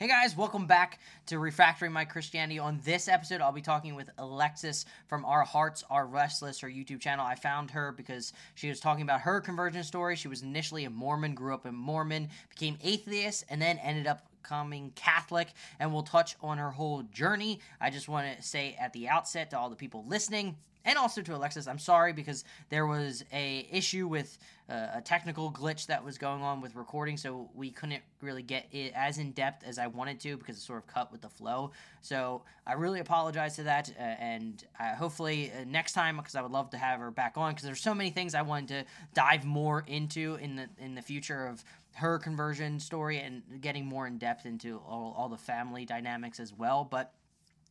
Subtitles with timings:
[0.00, 2.58] Hey guys, welcome back to Refactoring My Christianity.
[2.58, 6.98] On this episode, I'll be talking with Alexis from Our Hearts Are Restless, her YouTube
[6.98, 7.24] channel.
[7.24, 10.16] I found her because she was talking about her conversion story.
[10.16, 14.26] She was initially a Mormon, grew up in Mormon, became atheist, and then ended up
[14.44, 15.48] becoming Catholic.
[15.80, 17.60] And we'll touch on her whole journey.
[17.80, 21.22] I just want to say at the outset to all the people listening, and also
[21.22, 21.66] to Alexis.
[21.66, 24.38] I'm sorry because there was a issue with
[24.68, 28.66] uh, a technical glitch that was going on with recording, so we couldn't really get
[28.70, 31.28] it as in depth as I wanted to because it sort of cut with the
[31.28, 31.70] flow.
[32.02, 36.42] So I really apologize to that, uh, and uh, hopefully uh, next time because I
[36.42, 38.84] would love to have her back on because there's so many things I wanted to
[39.14, 44.06] dive more into in the in the future of her conversion story and getting more
[44.06, 47.12] in depth into all, all the family dynamics as well, but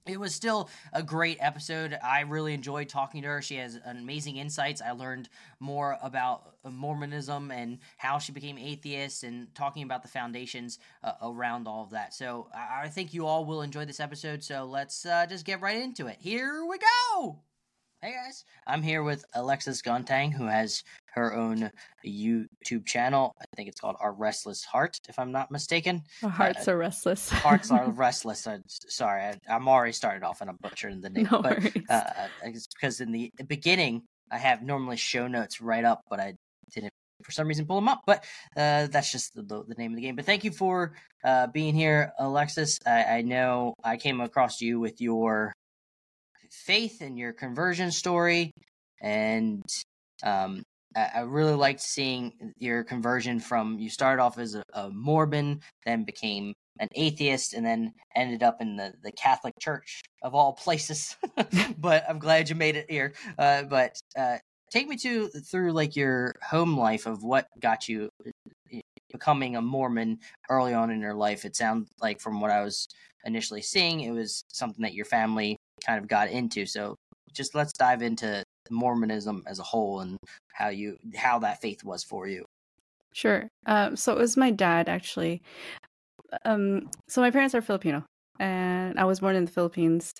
[0.05, 1.97] it was still a great episode.
[2.03, 3.41] I really enjoyed talking to her.
[3.41, 4.81] She has amazing insights.
[4.81, 5.29] I learned
[5.61, 11.67] more about Mormonism and how she became atheist and talking about the foundations uh, around
[11.67, 12.13] all of that.
[12.13, 14.43] So I think you all will enjoy this episode.
[14.43, 16.17] So let's uh, just get right into it.
[16.19, 17.39] Here we go.
[18.03, 21.71] Hey guys, I'm here with Alexis Gontan, who has her own
[22.05, 23.33] YouTube channel.
[23.39, 26.03] I think it's called Our Restless Heart, if I'm not mistaken.
[26.21, 27.29] Our hearts uh, are restless.
[27.29, 28.45] hearts are restless.
[28.47, 31.29] I'm sorry, I, am already started off and I'm butchering the name.
[31.31, 31.59] No but.
[31.89, 36.33] Uh, it's because in the beginning, I have normally show notes right up, but I
[36.75, 36.91] didn't
[37.23, 38.01] for some reason pull them up.
[38.05, 38.25] But
[38.57, 40.17] uh, that's just the, the, the, name of the game.
[40.17, 40.91] But thank you for
[41.23, 42.79] uh, being here, Alexis.
[42.85, 45.53] I, I know I came across you with your
[46.53, 48.51] faith and your conversion story.
[49.01, 49.63] And
[50.23, 50.63] um,
[50.95, 55.59] I, I, really liked seeing your conversion from you started off as a, a, Mormon,
[55.85, 60.53] then became an atheist, and then ended up in the, the Catholic Church of all
[60.53, 61.17] places.
[61.77, 63.13] but I'm glad you made it here.
[63.37, 64.37] Uh, but uh,
[64.71, 68.79] take me to through like your home life of what got you uh,
[69.11, 70.19] becoming a Mormon
[70.49, 71.45] early on in your life.
[71.45, 72.87] It sounds like from what I was
[73.25, 76.65] initially seeing, it was something that your family kind of got into.
[76.65, 76.95] So
[77.33, 80.17] just let's dive into Mormonism as a whole and
[80.53, 82.45] how you how that faith was for you.
[83.13, 83.47] Sure.
[83.65, 85.41] Um, so it was my dad actually.
[86.45, 88.03] Um, so my parents are Filipino,
[88.39, 90.13] and I was born in the Philippines,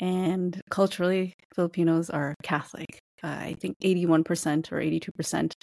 [0.00, 2.86] and culturally Filipinos are Catholic.
[3.22, 5.54] I think eighty-one percent or eighty-two percent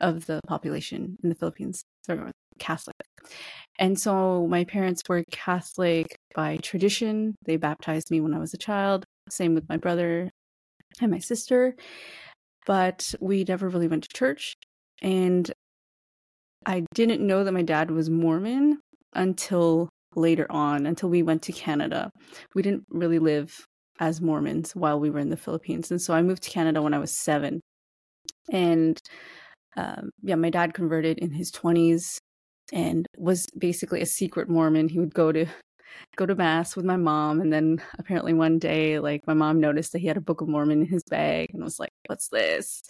[0.00, 2.96] of the population in the Philippines are Catholic.
[3.78, 7.34] And so my parents were Catholic by tradition.
[7.44, 9.04] They baptized me when I was a child.
[9.28, 10.30] Same with my brother
[11.00, 11.74] and my sister.
[12.66, 14.54] But we never really went to church.
[15.02, 15.50] And
[16.66, 18.78] I didn't know that my dad was Mormon
[19.14, 22.10] until later on, until we went to Canada.
[22.54, 23.64] We didn't really live
[24.00, 25.90] as Mormons while we were in the Philippines.
[25.90, 27.60] And so I moved to Canada when I was seven.
[28.50, 28.98] And
[29.76, 32.18] um, yeah, my dad converted in his 20s
[32.72, 34.88] and was basically a secret Mormon.
[34.88, 35.46] He would go to
[36.16, 39.92] go to mass with my mom and then apparently one day like my mom noticed
[39.92, 42.82] that he had a book of mormon in his bag and was like what's this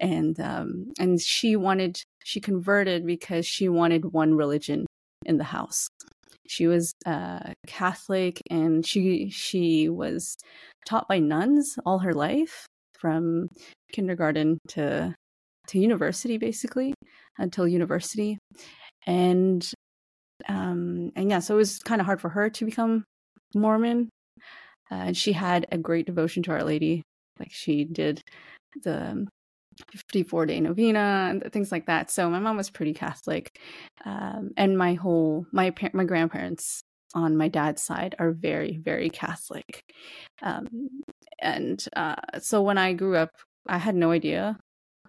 [0.00, 4.86] and um and she wanted she converted because she wanted one religion
[5.26, 5.88] in the house
[6.48, 10.36] she was uh catholic and she she was
[10.86, 12.66] taught by nuns all her life
[12.98, 13.48] from
[13.92, 15.14] kindergarten to
[15.68, 16.94] to university basically
[17.38, 18.38] until university.
[19.06, 19.64] And
[20.48, 23.04] um and yeah so it was kind of hard for her to become
[23.54, 24.08] mormon
[24.90, 27.02] uh, and she had a great devotion to our lady.
[27.38, 28.22] Like she did
[28.82, 29.26] the
[29.92, 32.10] 54 day novena and things like that.
[32.10, 33.58] So my mom was pretty catholic
[34.04, 36.82] um, and my whole my my grandparents
[37.14, 39.82] on my dad's side are very very catholic.
[40.42, 40.66] Um,
[41.40, 43.30] and uh, so when i grew up
[43.68, 44.58] i had no idea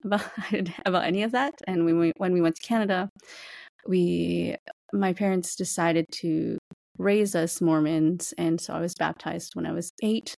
[0.03, 0.23] about
[0.85, 1.53] about any of that.
[1.67, 3.09] And we, when we went to canada
[3.87, 4.55] we
[4.93, 6.57] my parents decided to
[6.97, 10.35] raise us Mormons, and so I was baptized when I was eight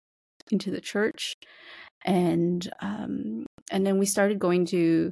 [0.50, 1.34] into the church,
[2.04, 5.10] and um, and then we started going to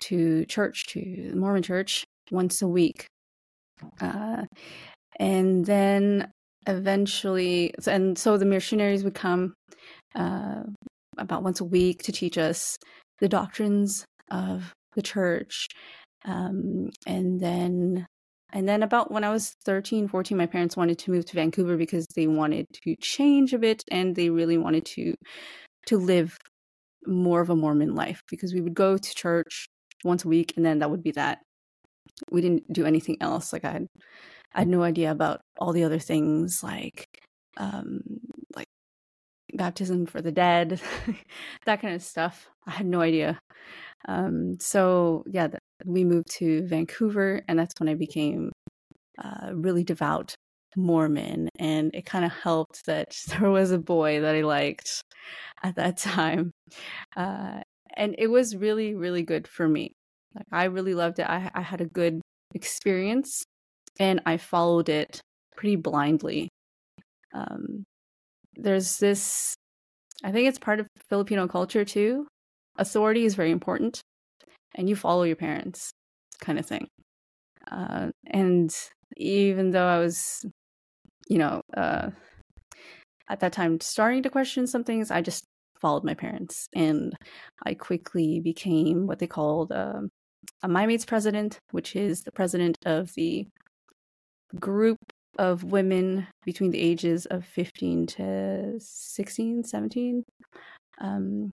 [0.00, 3.06] to church to the Mormon church once a week,
[4.00, 4.44] uh,
[5.18, 6.30] and then
[6.66, 9.54] eventually, and so the missionaries would come
[10.14, 10.62] uh,
[11.18, 12.76] about once a week to teach us
[13.20, 15.68] the doctrines of the church.
[16.24, 18.06] Um, and then
[18.52, 21.76] and then about when I was 13, 14, my parents wanted to move to Vancouver
[21.76, 25.14] because they wanted to change a bit and they really wanted to
[25.86, 26.36] to live
[27.06, 29.66] more of a Mormon life because we would go to church
[30.04, 31.38] once a week and then that would be that.
[32.30, 33.52] We didn't do anything else.
[33.52, 33.86] Like I had
[34.54, 37.06] I had no idea about all the other things like
[37.56, 38.00] um
[38.54, 38.68] like
[39.54, 40.80] baptism for the dead,
[41.66, 42.48] that kind of stuff.
[42.66, 43.38] I had no idea.
[44.08, 45.48] Um so yeah,
[45.84, 48.52] we moved to Vancouver, and that's when I became
[49.22, 50.34] uh, really devout
[50.76, 55.02] Mormon, and it kind of helped that there was a boy that I liked
[55.62, 56.52] at that time,
[57.16, 57.60] uh,
[57.96, 59.92] and it was really really good for me.
[60.34, 61.28] Like I really loved it.
[61.28, 62.20] I, I had a good
[62.54, 63.44] experience,
[63.98, 65.20] and I followed it
[65.56, 66.48] pretty blindly.
[67.34, 67.84] Um,
[68.56, 69.54] there's this,
[70.24, 72.26] I think it's part of Filipino culture too.
[72.78, 74.00] Authority is very important,
[74.74, 75.90] and you follow your parents,
[76.40, 76.86] kind of thing.
[77.70, 78.74] Uh, and
[79.16, 80.44] even though I was,
[81.28, 82.10] you know, uh,
[83.28, 85.44] at that time starting to question some things, I just
[85.80, 87.14] followed my parents, and
[87.64, 90.10] I quickly became what they called um,
[90.62, 93.46] a Mia Maids president, which is the president of the
[94.58, 94.98] group
[95.38, 100.22] of women between the ages of 15 to 16, 17.
[101.00, 101.50] Um,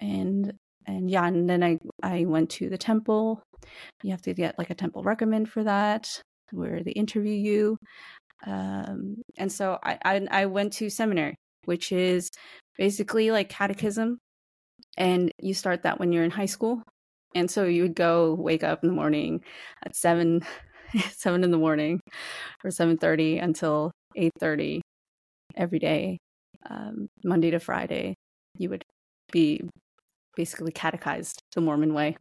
[0.00, 0.52] and
[0.86, 3.42] and yeah, and then I I went to the temple.
[4.02, 6.22] You have to get like a temple recommend for that,
[6.52, 7.76] where they interview you.
[8.46, 12.30] Um, and so I, I I went to seminary, which is
[12.78, 14.18] basically like catechism,
[14.96, 16.82] and you start that when you're in high school.
[17.34, 19.42] And so you would go wake up in the morning
[19.84, 20.42] at seven
[21.10, 22.00] seven in the morning
[22.64, 24.80] or seven thirty until eight thirty
[25.56, 26.18] every day,
[26.68, 28.14] um, Monday to Friday.
[28.58, 28.84] You would
[29.32, 29.62] be
[30.36, 32.16] basically catechized the Mormon way.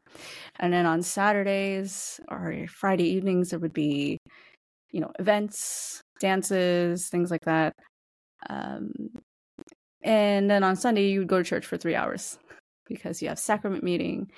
[0.59, 4.17] And then on Saturdays or Friday evenings, there would be,
[4.91, 7.73] you know, events, dances, things like that.
[8.49, 8.91] Um,
[10.01, 12.37] and then on Sunday, you would go to church for three hours
[12.87, 14.31] because you have sacrament meeting.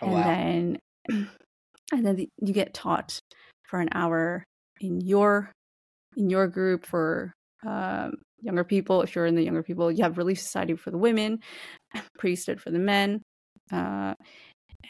[0.00, 0.24] Oh, and wow.
[0.24, 0.78] then,
[1.92, 3.18] and then the, you get taught
[3.64, 4.44] for an hour
[4.80, 5.52] in your
[6.16, 7.32] in your group for
[7.66, 9.02] um, younger people.
[9.02, 11.38] If you're in the younger people, you have Relief Society for the women,
[12.18, 13.22] priesthood for the men.
[13.72, 14.14] Uh,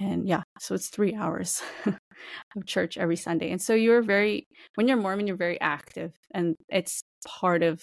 [0.00, 1.62] and yeah, so it's three hours
[2.56, 3.50] of church every Sunday.
[3.50, 7.82] And so you're very, when you're Mormon, you're very active, and it's part of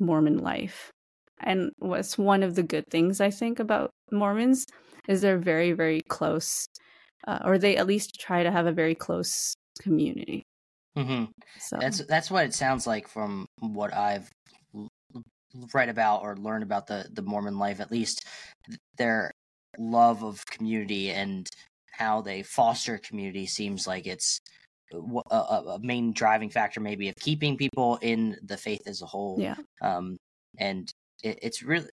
[0.00, 0.90] Mormon life.
[1.40, 4.66] And what's one of the good things I think about Mormons
[5.08, 6.66] is they're very, very close,
[7.26, 10.42] uh, or they at least try to have a very close community.
[10.96, 11.24] Mm-hmm.
[11.58, 14.30] So that's that's what it sounds like from what I've
[15.74, 17.80] read about or learned about the the Mormon life.
[17.80, 18.26] At least
[18.96, 19.30] their
[19.78, 21.46] love of community and
[21.96, 24.40] how they foster community seems like it's
[24.92, 29.36] a, a, main driving factor, maybe of keeping people in the faith as a whole.
[29.40, 29.56] Yeah.
[29.82, 30.16] Um,
[30.58, 30.90] and
[31.22, 31.88] it, it's really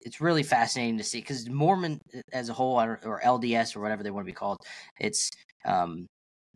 [0.00, 1.98] it's really fascinating to see because Mormon
[2.32, 4.58] as a whole or LDS or whatever they want to be called,
[5.00, 5.30] it's
[5.64, 6.06] um,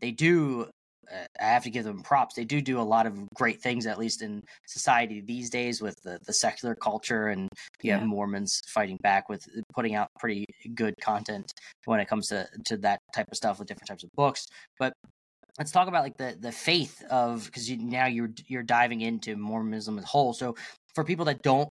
[0.00, 0.68] they do
[1.40, 2.34] I have to give them props.
[2.34, 6.00] They do do a lot of great things, at least in society these days, with
[6.02, 7.48] the, the secular culture, and
[7.82, 7.98] you yeah.
[7.98, 11.52] have Mormons fighting back with putting out pretty good content
[11.84, 14.46] when it comes to to that type of stuff with different types of books.
[14.78, 14.92] But
[15.58, 19.36] let's talk about like the the faith of because you, now you're you're diving into
[19.36, 20.32] Mormonism as a whole.
[20.32, 20.56] So
[20.94, 21.68] for people that don't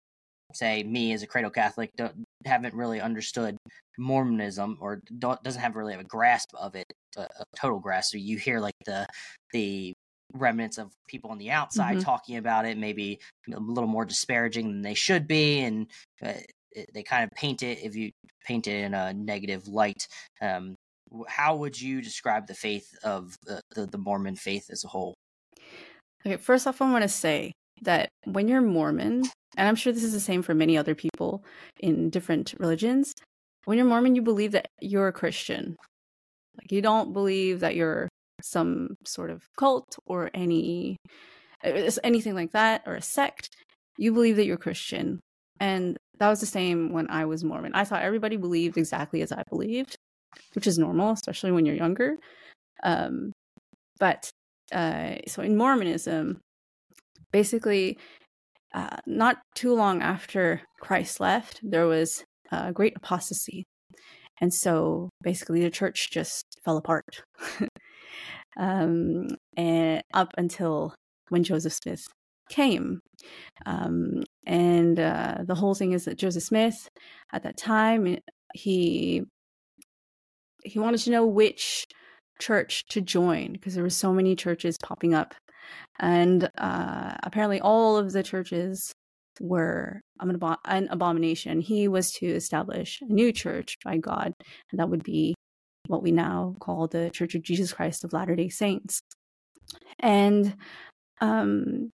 [0.54, 2.14] say me as a cradle Catholic don't,
[2.46, 3.58] haven't really understood
[3.98, 8.12] Mormonism or doesn't have really have a grasp of it, a, a, total grasp.
[8.12, 9.08] So you hear like the
[9.52, 9.94] the
[10.34, 12.04] remnants of people on the outside mm-hmm.
[12.04, 13.20] talking about it, maybe
[13.54, 15.88] a little more disparaging than they should be, and
[16.24, 16.34] uh,
[16.72, 18.12] it, they kind of paint it if you
[18.46, 20.08] paint it in a negative light.
[20.42, 20.76] Um,
[21.28, 25.14] how would you describe the faith of the, the, the Mormon faith as a whole?
[26.26, 29.24] Okay, first off, I want to say that when you're Mormon,
[29.58, 31.44] and I'm sure this is the same for many other people
[31.80, 33.14] in different religions,
[33.66, 35.78] when you're Mormon, you believe that you're a Christian.
[36.58, 38.10] Like you don't believe that you're
[38.42, 40.98] some sort of cult or any
[41.64, 43.50] uh, anything like that or a sect.
[43.98, 45.20] You believe that you're Christian.
[45.60, 47.74] And that was the same when I was Mormon.
[47.74, 49.96] I thought everybody believed exactly as I believed,
[50.56, 52.18] which is normal, especially when you're younger.
[52.84, 53.32] Um,
[54.00, 54.30] but
[54.74, 56.40] uh, so in Mormonism,
[57.32, 57.98] basically,
[58.74, 63.66] uh, not too long after Christ left, there was a great apostasy.
[64.42, 67.24] And so basically the church just fell apart.
[68.58, 70.96] um, and up until
[71.30, 72.08] when Joseph Smith
[72.50, 73.00] came.
[73.66, 76.90] Um, and uh, the whole thing is that Joseph Smith,
[77.32, 78.18] at that time,
[78.54, 79.24] he
[80.66, 81.86] he wanted to know which
[82.40, 85.34] church to join because there were so many churches popping up
[86.00, 88.92] and uh, apparently all of the churches
[89.40, 91.62] were an, an abomination.
[91.62, 94.34] He was to establish a new church by God,
[94.72, 95.36] and that would be
[95.88, 99.02] what we now call the Church of Jesus Christ of Latter day Saints.
[100.00, 100.56] And
[101.22, 101.90] um,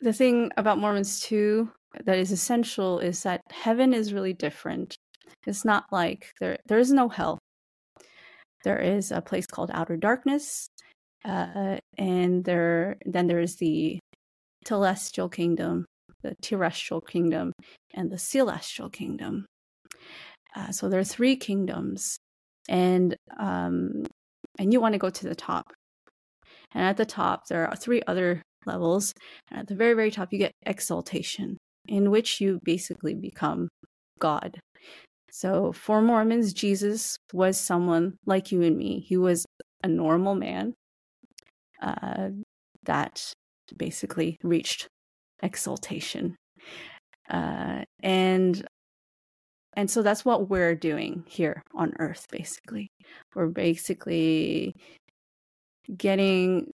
[0.00, 1.70] the thing about Mormons, too,
[2.04, 4.96] that is essential is that heaven is really different.
[5.46, 7.38] It's not like there there is no hell.
[8.64, 10.68] There is a place called outer darkness,
[11.24, 13.98] Uh, and there, then there's the
[14.66, 15.86] celestial kingdom,
[16.22, 17.52] the terrestrial kingdom,
[17.94, 19.46] and the telestial kingdom.
[20.54, 22.16] Uh, so there are three kingdoms,
[22.68, 24.04] and um,
[24.58, 25.64] and you want to go to the top.
[26.72, 29.12] And at the top, there are three other levels.
[29.50, 33.68] And at the very, very top, you get exaltation, in which you basically become
[34.18, 34.60] God.
[35.30, 39.00] So for Mormons, Jesus was someone like you and me.
[39.00, 39.44] He was
[39.82, 40.74] a normal man
[41.82, 42.28] uh,
[42.84, 43.32] that
[43.76, 44.88] basically reached
[45.42, 46.36] exaltation.
[47.28, 48.66] Uh, and
[49.76, 52.88] and so that's what we're doing here on earth basically.
[53.34, 54.74] We're basically
[55.96, 56.70] getting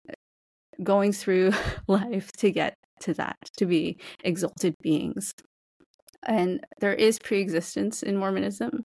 [0.84, 1.51] going through
[1.88, 5.32] life to get to that to be exalted beings.
[6.25, 8.84] And there is pre-existence in mormonism.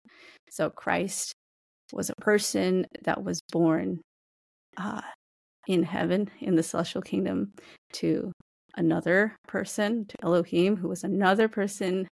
[0.49, 1.33] So christ
[1.93, 4.01] was a person that was born
[4.77, 5.01] uh,
[5.67, 7.53] in heaven in the celestial kingdom
[7.93, 8.31] to
[8.77, 12.07] another person to elohim who was another person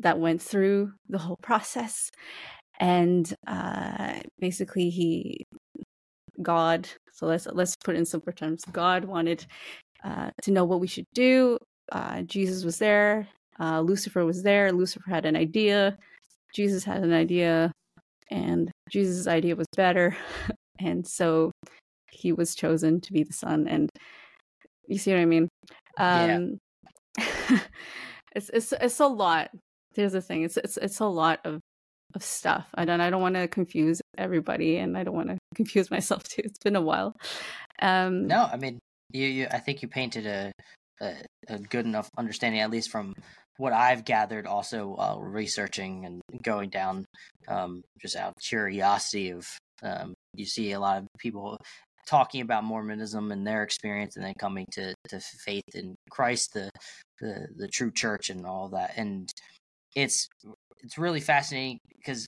[0.00, 2.10] that went through the whole process.
[2.78, 5.44] And uh, basically he
[6.42, 9.44] god so let's let's put in simpler terms god wanted
[10.02, 11.58] uh, to know what we should do.
[11.92, 13.28] Uh, jesus was there
[13.58, 15.98] uh, lucifer was there lucifer had an idea
[16.54, 17.70] jesus had an idea
[18.30, 20.16] and jesus' idea was better.
[20.82, 21.50] And so
[22.20, 23.88] he was chosen to be the son and
[24.86, 25.48] you see what i mean?
[25.98, 26.58] Um
[27.18, 27.58] yeah.
[28.34, 29.50] it's it's it's a lot.
[29.94, 31.60] Here's the thing it's it's it's a lot of
[32.14, 35.38] of stuff i don't i don't want to confuse everybody and i don't want to
[35.54, 37.14] confuse myself too it's been a while.
[37.80, 38.78] Um no i mean
[39.12, 40.52] you, you i think you painted a,
[41.00, 41.14] a,
[41.48, 43.14] a good enough understanding at least from
[43.56, 47.04] what i've gathered also while researching and going down
[47.48, 49.46] um just out of curiosity of
[49.82, 51.56] um you see a lot of people
[52.10, 56.68] talking about Mormonism and their experience, and then coming to, to faith in Christ, the,
[57.20, 58.94] the the true church, and all that.
[58.96, 59.30] And
[59.94, 60.28] it's
[60.82, 62.26] it's really fascinating because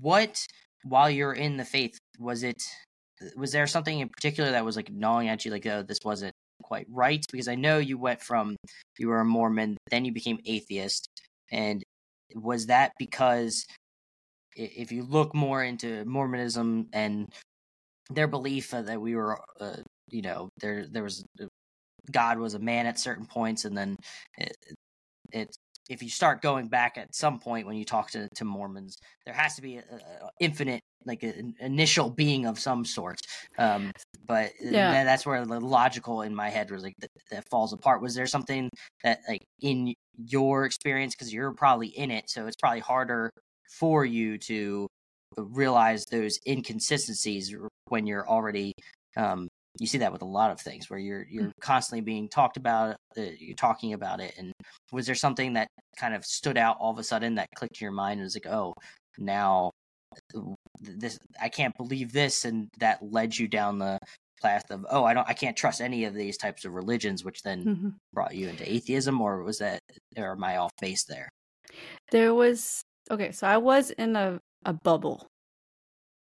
[0.00, 0.44] what
[0.84, 2.60] while you're in the faith was it
[3.36, 6.32] was there something in particular that was like gnawing at you like oh this wasn't
[6.62, 8.56] quite right because i know you went from
[8.98, 11.06] you were a mormon then you became atheist
[11.52, 11.82] and
[12.34, 13.64] was that because
[14.56, 17.28] if you look more into mormonism and
[18.10, 19.76] their belief that we were uh,
[20.10, 21.46] you know there there was uh,
[22.10, 23.96] god was a man at certain points and then
[24.38, 24.56] it,
[25.32, 25.56] it
[25.88, 29.34] if you start going back at some point when you talk to, to Mormons, there
[29.34, 29.84] has to be an
[30.40, 33.18] infinite, like an initial being of some sort.
[33.58, 33.90] Um,
[34.26, 35.04] but yeah.
[35.04, 38.00] that's where the logical in my head was like that, that falls apart.
[38.00, 38.70] Was there something
[39.02, 43.30] that, like, in your experience, because you're probably in it, so it's probably harder
[43.78, 44.86] for you to
[45.36, 47.54] realize those inconsistencies
[47.88, 48.72] when you're already
[49.16, 49.48] um,
[49.78, 51.52] you see that with a lot of things where you're you're mm.
[51.60, 54.52] constantly being talked about uh, you're talking about it and
[54.92, 57.84] was there something that kind of stood out all of a sudden that clicked in
[57.84, 58.74] your mind and was like oh
[59.18, 59.70] now
[60.80, 63.98] this i can't believe this and that led you down the
[64.42, 67.42] path of oh i don't i can't trust any of these types of religions which
[67.42, 67.88] then mm-hmm.
[68.12, 69.80] brought you into atheism or was that
[70.16, 71.28] or am i off base there
[72.10, 75.26] there was okay so i was in a, a bubble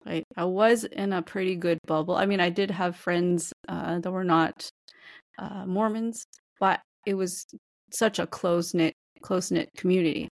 [0.07, 0.23] right?
[0.35, 2.15] I was in a pretty good bubble.
[2.15, 4.69] I mean, I did have friends uh, that were not
[5.37, 6.25] uh, Mormons,
[6.59, 7.45] but it was
[7.91, 10.29] such a close knit, close knit community.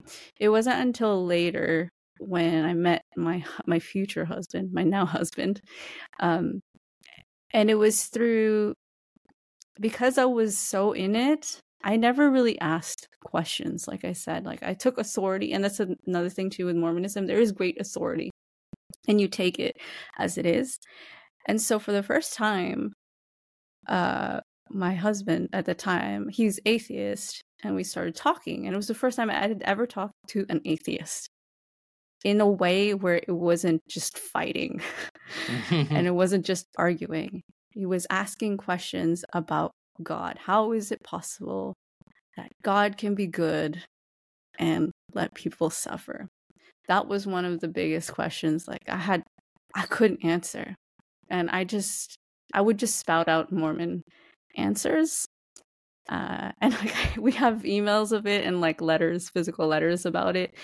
[0.41, 1.91] It wasn't until later
[2.21, 5.61] when I met my my future husband, my now husband,
[6.21, 6.61] um,
[7.53, 8.75] and it was through
[9.81, 11.61] because I was so in it.
[11.83, 13.87] I never really asked questions.
[13.87, 17.27] Like I said, like I took authority, and that's another thing too with Mormonism.
[17.27, 18.31] There is great authority
[19.09, 19.77] and you take it
[20.19, 20.79] as it is.
[21.47, 22.93] And so for the first time,
[23.89, 28.67] uh, my husband at the time, he's atheist, and we started talking.
[28.67, 31.29] And it was the first time I had ever talked to an atheist
[32.25, 34.83] in a way where it wasn't just fighting
[35.71, 37.43] and it wasn't just arguing.
[37.71, 40.39] He was asking questions about God.
[40.45, 41.75] How is it possible
[42.37, 43.83] that God can be good
[44.59, 46.29] and let people suffer?
[46.89, 49.23] that was one of the biggest questions like i had
[49.75, 50.75] i couldn't answer
[51.31, 52.17] and i just
[52.53, 54.03] i would just spout out mormon
[54.57, 55.27] answers
[56.09, 60.55] uh, and like we have emails of it and like letters physical letters about it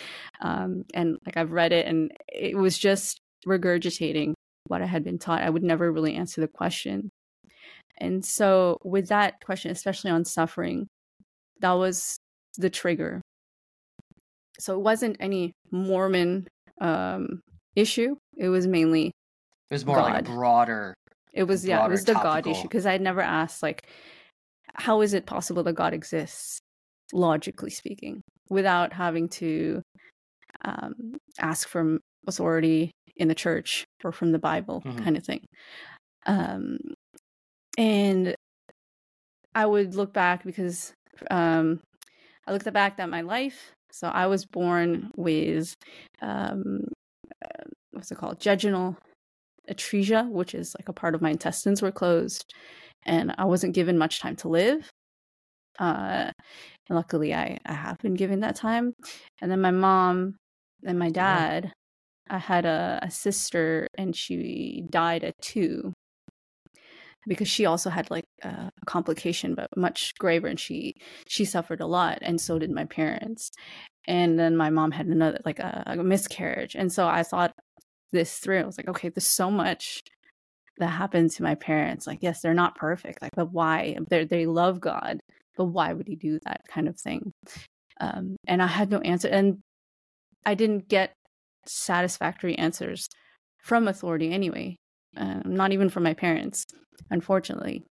[0.40, 4.32] um, and like i've read it and it was just regurgitating
[4.66, 7.10] what i had been taught i would never really answer the question
[7.98, 10.86] and so with that question especially on suffering
[11.60, 12.16] that was
[12.58, 13.20] the trigger
[14.58, 16.46] so it wasn't any Mormon
[16.80, 17.40] um,
[17.74, 18.16] issue.
[18.36, 20.12] It was mainly it was more God.
[20.12, 20.94] like a broader
[21.32, 23.86] It was yeah, it was the God issue because I had never asked like,
[24.74, 26.58] how is it possible that God exists,
[27.12, 29.82] logically speaking, without having to
[30.64, 30.94] um,
[31.38, 35.04] ask from authority in the church or from the Bible, Mhm.
[35.04, 35.44] kind of thing.
[36.26, 36.78] Um,
[37.76, 38.36] and
[39.54, 40.92] I would look back because
[41.30, 41.80] um,
[42.46, 43.72] I looked back at my life.
[43.92, 45.74] So I was born with
[46.20, 46.88] um,
[47.44, 48.96] uh, what's it called, jejunal
[49.70, 52.52] atresia, which is like a part of my intestines were closed,
[53.04, 54.90] and I wasn't given much time to live.
[55.78, 56.30] Uh,
[56.88, 58.94] and luckily, I I have been given that time.
[59.40, 60.36] And then my mom
[60.84, 61.72] and my dad,
[62.28, 65.92] I had a, a sister, and she died at two
[67.26, 70.94] because she also had like a complication but much graver and she
[71.26, 73.50] she suffered a lot and so did my parents.
[74.06, 77.52] And then my mom had another like a, a miscarriage and so i thought
[78.12, 78.60] this through.
[78.60, 80.02] I was like okay there's so much
[80.78, 82.06] that happened to my parents.
[82.06, 83.96] Like yes they're not perfect like but why?
[84.10, 85.20] They they love god
[85.56, 87.32] but why would he do that kind of thing?
[88.00, 89.58] Um and i had no answer and
[90.44, 91.12] i didn't get
[91.66, 93.08] satisfactory answers
[93.62, 94.76] from authority anyway
[95.16, 96.64] um, not even from my parents
[97.10, 97.82] unfortunately.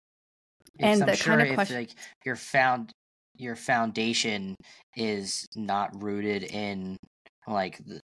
[0.79, 1.91] Yes, and I'm the sure kind of if question- like
[2.25, 2.91] your found
[3.35, 4.55] your foundation
[4.95, 6.97] is not rooted in
[7.47, 7.99] like the,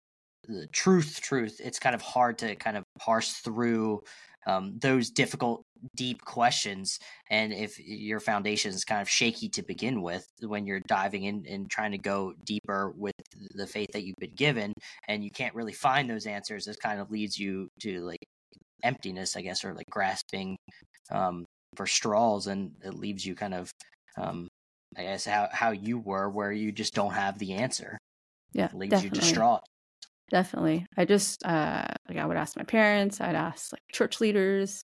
[0.49, 1.61] the truth truth.
[1.63, 4.03] It's kind of hard to kind of parse through
[4.47, 5.63] um, those difficult
[5.97, 6.99] deep questions.
[7.31, 11.45] And if your foundation is kind of shaky to begin with when you're diving in
[11.49, 13.15] and trying to go deeper with
[13.55, 14.73] the faith that you've been given
[15.09, 18.25] and you can't really find those answers this kind of leads you to like
[18.83, 20.57] emptiness i guess or like grasping
[21.11, 21.45] um,
[21.77, 23.71] for straws and it leaves you kind of
[24.19, 24.49] um
[24.97, 27.99] i guess how how you were where you just don't have the answer.
[28.53, 29.61] Yeah it leaves you distraught
[30.31, 30.87] definitely.
[30.97, 34.83] i just uh like i would ask my parents i'd ask like church leaders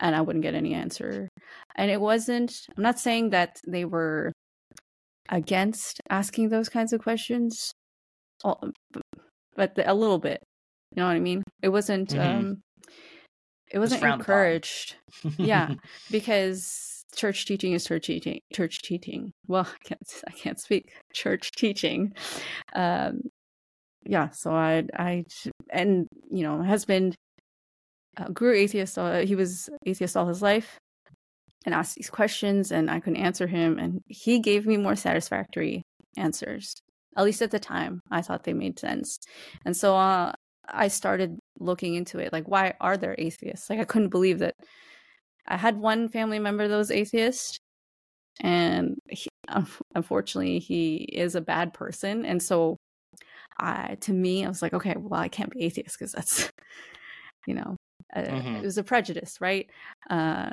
[0.00, 1.28] and i wouldn't get any answer.
[1.76, 4.32] And it wasn't i'm not saying that they were
[5.28, 7.72] against asking those kinds of questions
[9.56, 10.42] but a little bit.
[10.92, 11.42] You know what i mean?
[11.62, 12.20] It wasn't Mhm.
[12.20, 12.60] um
[13.74, 14.20] it was wasn't upon.
[14.20, 14.96] encouraged.
[15.36, 15.74] Yeah
[16.10, 19.32] because church teaching is church teaching church teaching.
[19.46, 22.12] Well i can't i can't speak church teaching.
[22.74, 23.20] Um
[24.06, 25.24] yeah so i i
[25.70, 27.14] and you know my husband
[28.18, 30.78] uh, grew atheist uh, he was atheist all his life
[31.64, 35.82] and asked these questions and i couldn't answer him and he gave me more satisfactory
[36.18, 36.74] answers
[37.16, 38.00] at least at the time.
[38.10, 39.18] I thought they made sense.
[39.64, 40.32] And so uh,
[40.68, 44.54] i started looking into it like why are there atheists like i couldn't believe that
[45.46, 47.58] i had one family member that was atheist
[48.40, 49.28] and he,
[49.94, 52.76] unfortunately he is a bad person and so
[53.58, 56.50] i to me i was like okay well i can't be atheist because that's
[57.46, 57.76] you know
[58.16, 58.62] uh, Mhm.
[58.62, 59.70] it was a prejudice right
[60.10, 60.50] uh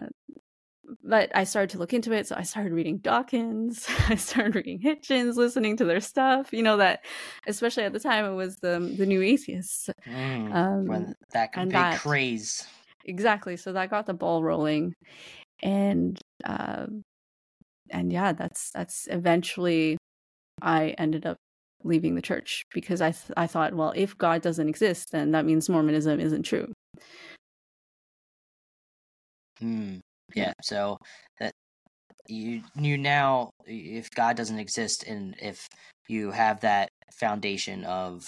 [1.04, 2.28] but I started to look into it.
[2.28, 3.88] So I started reading Dawkins.
[4.10, 6.52] I started reading Hitchens, listening to their stuff.
[6.52, 7.06] You know that,
[7.48, 9.90] especially at the time, it was the the new atheists.
[10.08, 12.68] Mm, Um, when that big that- craze
[13.06, 13.58] exactly.
[13.58, 14.94] So that got the ball rolling,
[15.64, 17.04] and um,
[17.90, 19.98] and yeah, that's that's eventually
[20.62, 21.38] I ended up
[21.84, 25.46] leaving the church because I th- I thought, well, if God doesn't exist, then that
[25.46, 26.72] means Mormonism isn't true.
[29.62, 30.00] Mm,
[30.36, 30.54] yeah.
[30.62, 30.98] So
[31.40, 31.54] that
[32.28, 35.68] you you now, if God doesn't exist, and if
[36.08, 36.90] you have that
[37.20, 38.26] foundation of,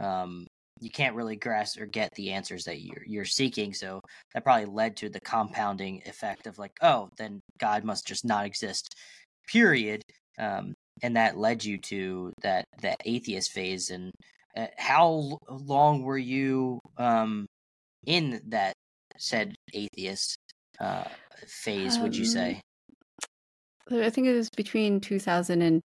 [0.00, 0.46] um,
[0.80, 3.74] you can't really grasp or get the answers that you're you're seeking.
[3.74, 4.00] So
[4.34, 8.46] that probably led to the compounding effect of like, oh, then God must just not
[8.46, 8.94] exist.
[9.48, 10.02] Period.
[10.38, 13.90] Um, and that led you to that that atheist phase.
[13.90, 14.10] And
[14.56, 17.46] uh, how long were you um
[18.06, 18.74] in that
[19.18, 20.36] said atheist
[20.80, 21.04] uh,
[21.46, 22.60] phase, would you Um, say?
[23.90, 25.82] I think it was between 2009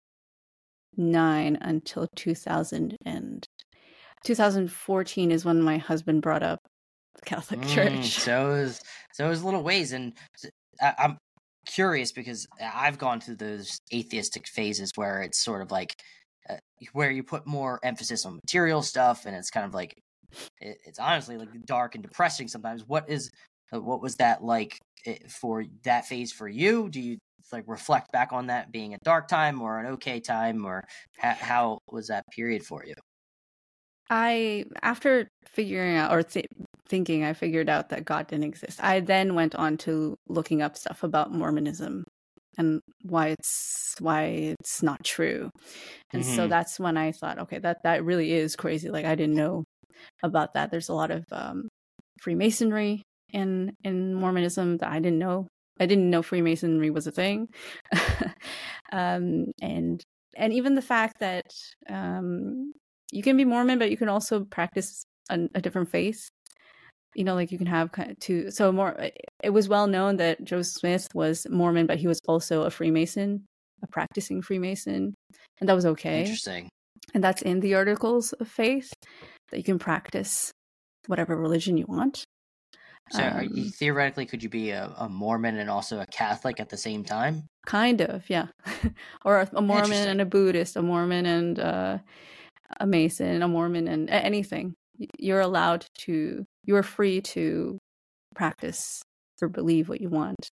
[1.60, 3.46] until 2000 and
[4.24, 6.58] 2014 is when my husband brought up
[7.14, 8.12] the Catholic Mm, Church.
[8.12, 8.80] So it was,
[9.12, 10.14] so it was little ways, and
[10.80, 11.18] I'm
[11.66, 15.94] curious because I've gone through those atheistic phases where it's sort of like
[16.48, 16.56] uh,
[16.92, 19.94] where you put more emphasis on material stuff, and it's kind of like
[20.60, 22.84] it, it's honestly like dark and depressing sometimes.
[22.86, 23.30] What is
[23.72, 26.88] what was that like eh, for that phase for you?
[26.90, 27.18] Do you
[27.52, 30.84] like reflect back on that being a dark time or an okay time, or
[31.18, 32.94] how, how was that period for you?
[34.08, 36.46] I, after figuring out or th-
[36.88, 38.82] thinking, I figured out that God didn't exist.
[38.82, 42.04] I then went on to looking up stuff about Mormonism
[42.58, 44.24] and why it's why
[44.60, 45.50] it's not true.
[46.12, 46.48] And so Mhm.
[46.48, 48.90] that's when I thought, okay, that that really is crazy.
[48.90, 49.64] Like I didn't know
[50.22, 50.70] about that.
[50.70, 51.68] There's a lot of um,
[52.22, 53.02] Freemasonry
[53.32, 55.46] in in Mormonism that I didn't know.
[55.78, 57.48] I didn't know Freemasonry was a thing,
[58.92, 60.02] um, and
[60.36, 61.46] and even the fact that
[61.88, 62.72] um,
[63.12, 66.28] you can be Mormon, but you can also practice a, a different faith.
[67.14, 68.50] You know, like you can have kind of two.
[68.50, 68.96] So more,
[69.42, 73.44] it was well known that Joseph Smith was Mormon, but he was also a Freemason,
[73.82, 75.14] a practicing Freemason,
[75.60, 76.20] and that was okay.
[76.20, 76.68] Interesting.
[77.14, 78.92] And that's in the Articles of Faith
[79.50, 80.52] that you can practice
[81.06, 82.24] whatever religion you want.
[83.12, 86.68] So, um, you, theoretically, could you be a, a, Mormon and also a Catholic at
[86.68, 87.44] the same time?
[87.66, 88.46] Kind of, yeah.
[89.24, 91.98] or a, a Mormon and a Buddhist, a Mormon and uh,
[92.78, 94.74] a Mason, a Mormon and anything.
[95.18, 96.44] You're allowed to.
[96.64, 97.78] You are free to
[98.34, 99.02] practice
[99.42, 100.50] or believe what you want.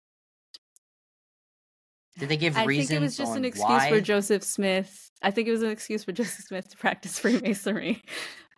[2.18, 2.90] Did they give reasons?
[2.90, 3.90] I think it was just an excuse why?
[3.90, 5.10] for Joseph Smith.
[5.22, 8.02] I think it was an excuse for Joseph Smith to practice Freemasonry,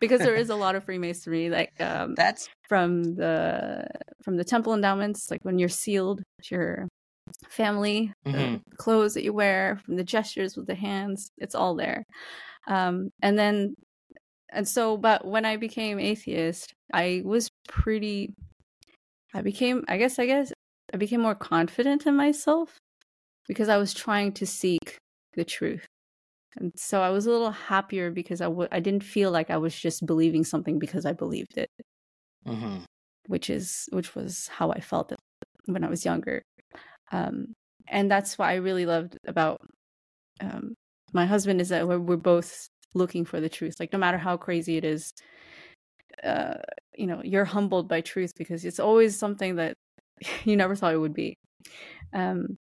[0.01, 3.87] because there is a lot of Freemasonry, like um, that's from the
[4.23, 6.89] from the temple endowments, like when you're sealed your
[7.49, 8.57] family, mm-hmm.
[8.69, 12.05] the clothes that you wear, from the gestures with the hands, it's all there.
[12.69, 13.75] Um, and then,
[14.53, 18.35] and so, but when I became atheist, I was pretty.
[19.35, 20.53] I became, I guess, I guess,
[20.95, 22.79] I became more confident in myself
[23.47, 24.97] because I was trying to seek
[25.35, 25.85] the truth.
[26.57, 29.59] And so I was a little happier because I w- I didn't feel like I
[29.59, 31.71] was just believing something because I believed it,
[32.47, 32.79] mm-hmm.
[33.27, 35.13] which is which was how I felt
[35.67, 36.43] when I was younger.
[37.13, 37.55] Um,
[37.89, 39.61] and that's what I really loved about
[40.41, 40.75] um,
[41.13, 43.77] my husband is that we're, we're, both looking for the truth.
[43.79, 45.13] Like no matter how crazy it is,
[46.25, 46.55] uh,
[46.97, 49.75] you know, you're humbled by truth because it's always something that
[50.45, 51.37] you never thought it would be.
[52.13, 52.56] Um,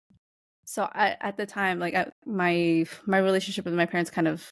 [0.72, 4.50] so at the time like my my relationship with my parents kind of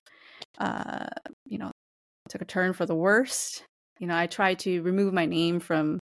[0.58, 1.06] uh
[1.46, 1.70] you know
[2.28, 3.64] took a turn for the worst.
[3.98, 5.98] You know i tried to remove my name from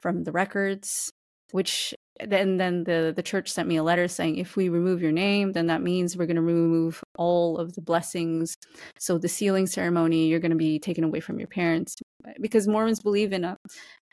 [0.00, 1.10] from the records
[1.50, 1.94] which
[2.26, 5.52] then then the the church sent me a letter saying if we remove your name
[5.52, 8.54] then that means we're going to remove all of the blessings.
[8.98, 11.94] So the sealing ceremony you're going to be taken away from your parents.
[12.40, 13.56] Because mormons believe in a,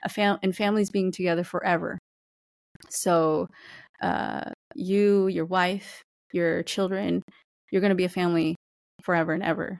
[0.03, 1.97] a fam- in families being together forever.
[2.89, 3.47] So
[4.01, 6.01] uh, you, your wife,
[6.31, 7.23] your children,
[7.71, 8.55] you're going to be a family
[9.01, 9.79] forever and ever.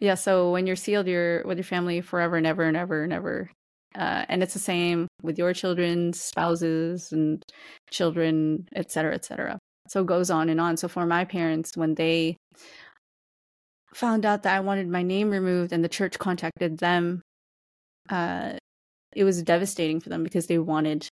[0.00, 3.12] Yeah, so when you're sealed, you're with your family forever and ever and ever and
[3.12, 3.50] ever.
[3.96, 7.42] Uh, and it's the same with your children, spouses, and
[7.90, 9.58] children, et cetera, et cetera.
[9.88, 10.76] So it goes on and on.
[10.76, 12.36] So for my parents, when they
[13.92, 17.22] found out that I wanted my name removed and the church contacted them,
[18.08, 18.52] uh,
[19.16, 21.08] it was devastating for them because they wanted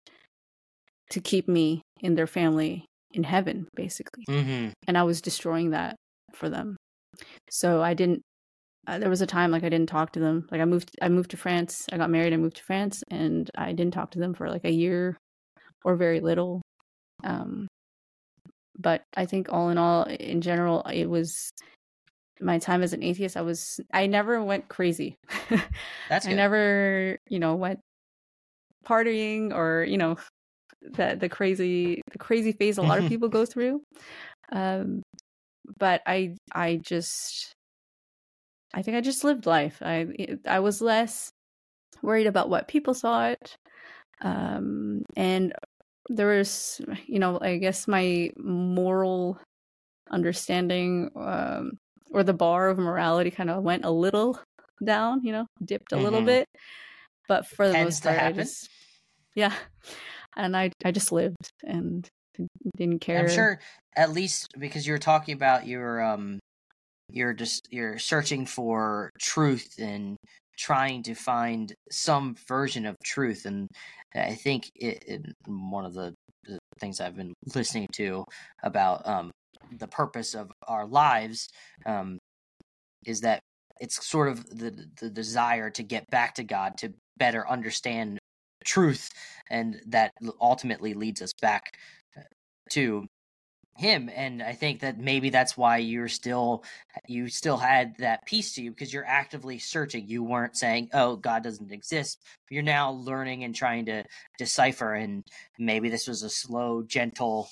[1.10, 4.26] to keep me in their family in heaven, basically.
[4.30, 4.70] Mm-hmm.
[4.88, 5.96] And I was destroying that
[6.34, 6.78] for them.
[7.50, 8.22] So I didn't.
[8.88, 10.48] Uh, there was a time like I didn't talk to them.
[10.50, 11.88] Like I moved, I moved to France.
[11.92, 12.34] I got married.
[12.34, 15.18] I moved to France, and I didn't talk to them for like a year,
[15.84, 16.62] or very little.
[17.24, 17.68] Um,
[18.78, 21.50] but I think all in all, in general, it was
[22.40, 23.36] my time as an atheist.
[23.36, 25.16] I was, I never went crazy.
[26.08, 26.26] That's.
[26.28, 26.34] Good.
[26.34, 27.80] I never, you know, went
[28.88, 30.16] partying or you know
[30.94, 33.82] that the crazy the crazy phase a lot of people go through.
[34.52, 35.04] Um,
[35.80, 37.54] but I I just
[38.74, 39.82] I think I just lived life.
[39.82, 40.08] I
[40.48, 41.32] I was less
[42.02, 43.56] worried about what people thought.
[44.22, 45.54] Um, and
[46.10, 49.40] there was, you know, I guess my moral
[50.10, 51.78] understanding um,
[52.12, 54.40] or the bar of morality kind of went a little
[54.84, 56.04] down, you know, dipped a mm-hmm.
[56.04, 56.48] little bit.
[57.28, 58.70] But for the Tends most part, I just,
[59.36, 59.54] yeah,
[60.38, 62.08] and I I just lived and
[62.78, 63.20] didn't care.
[63.20, 63.60] I'm sure
[63.96, 66.40] at least because you were talking about your um
[67.10, 70.18] you're just you're searching for truth and
[70.58, 73.68] trying to find some version of truth and
[74.16, 76.14] I think it, it one of the,
[76.46, 78.24] the, things I've been listening to
[78.64, 79.32] about um
[79.78, 81.48] the purpose of our lives
[81.86, 82.18] um
[83.06, 83.40] is that
[83.80, 88.20] it's sort of the the desire to get back to God to better understand
[88.68, 89.10] truth
[89.50, 91.78] and that ultimately leads us back
[92.18, 92.22] uh,
[92.70, 93.08] to
[93.76, 96.64] him and i think that maybe that's why you're still
[97.08, 100.08] you still had that piece to you because you're actively searching.
[100.08, 102.20] You weren't saying oh god doesn't exist.
[102.50, 104.04] You're now learning and trying to
[104.38, 105.24] decipher and
[105.60, 107.50] maybe this was a slow gentle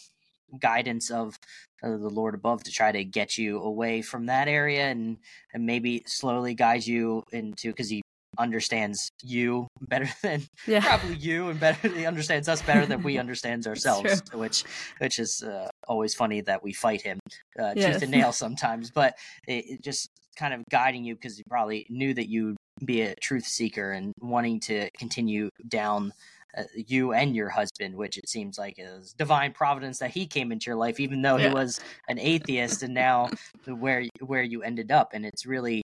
[0.59, 1.37] guidance of
[1.81, 5.17] the lord above to try to get you away from that area and
[5.53, 8.01] and maybe slowly guide you into because he
[8.37, 10.81] understands you better than yeah.
[10.81, 14.63] probably you and better he understands us better than we understands ourselves which
[14.99, 17.19] which is uh, always funny that we fight him
[17.59, 17.93] uh, yes.
[17.93, 19.15] tooth and nail sometimes but
[19.47, 23.15] it, it just kind of guiding you because he probably knew that you'd be a
[23.15, 26.11] truth seeker and wanting to continue down
[26.57, 30.51] uh, you and your husband, which it seems like is divine providence that he came
[30.51, 31.49] into your life, even though yeah.
[31.49, 33.29] he was an atheist, and now
[33.67, 35.81] where where you ended up, and it's really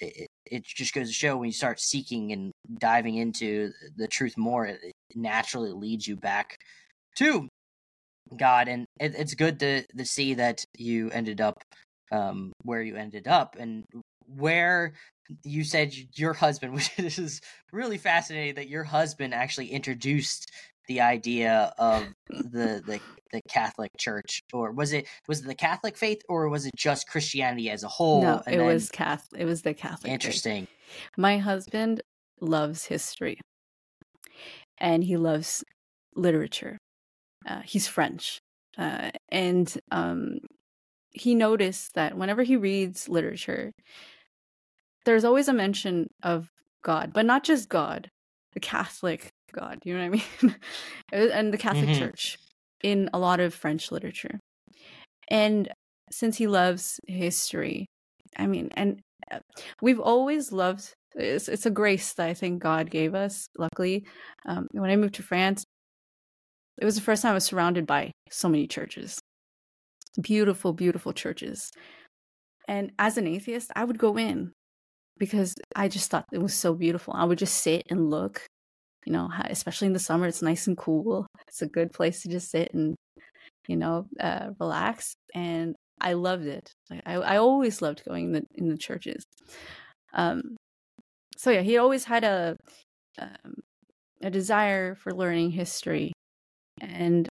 [0.00, 4.36] it, it just goes to show when you start seeking and diving into the truth
[4.36, 4.80] more, it
[5.14, 6.56] naturally leads you back
[7.16, 7.48] to
[8.36, 11.62] God, and it, it's good to to see that you ended up
[12.12, 13.84] um, where you ended up, and
[14.26, 14.94] where
[15.44, 17.40] you said your husband, which is
[17.72, 20.50] really fascinating that your husband actually introduced
[20.90, 23.00] the idea of the the
[23.32, 27.08] the Catholic Church, or was it was it the Catholic faith, or was it just
[27.08, 28.22] Christianity as a whole?
[28.22, 28.66] No, it then...
[28.66, 29.40] was Catholic.
[29.40, 30.12] It was the Catholic.
[30.12, 30.66] Interesting.
[30.66, 31.10] Faith.
[31.16, 32.02] My husband
[32.40, 33.38] loves history,
[34.78, 35.62] and he loves
[36.16, 36.76] literature.
[37.46, 38.40] Uh, he's French,
[38.76, 40.38] uh, and um,
[41.12, 43.70] he noticed that whenever he reads literature,
[45.04, 46.48] there's always a mention of
[46.82, 48.10] God, but not just God,
[48.54, 49.78] the Catholic God.
[49.84, 50.56] You know what I mean?
[51.32, 51.98] and the Catholic mm-hmm.
[51.98, 52.38] Church
[52.82, 54.38] in a lot of French literature.
[55.28, 55.68] And
[56.10, 57.86] since he loves history,
[58.36, 59.38] I mean, and uh,
[59.80, 63.48] we've always loved it's, it's a grace that I think God gave us.
[63.58, 64.06] Luckily,
[64.46, 65.64] um, when I moved to France,
[66.80, 69.18] it was the first time I was surrounded by so many churches,
[70.20, 71.70] beautiful, beautiful churches.
[72.68, 74.52] And as an atheist, I would go in
[75.18, 77.12] because I just thought it was so beautiful.
[77.14, 78.46] I would just sit and look,
[79.04, 81.26] you know, especially in the summer, it's nice and cool.
[81.48, 82.94] It's a good place to just sit and,
[83.66, 85.14] you know, uh, relax.
[85.34, 86.72] And I loved it.
[87.06, 89.24] I, I always loved going in the in the churches.
[90.14, 90.56] Um,
[91.36, 92.56] so yeah, he always had a
[93.18, 93.54] um,
[94.22, 96.12] a desire for learning history,
[96.80, 97.28] and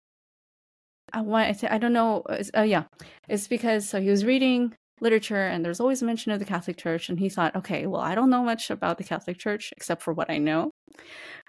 [1.13, 2.23] I want I don't know.
[2.55, 2.83] Uh, yeah,
[3.27, 6.77] it's because so he was reading literature and there's always a mention of the Catholic
[6.77, 10.01] Church, and he thought, okay, well, I don't know much about the Catholic Church except
[10.01, 10.71] for what I know,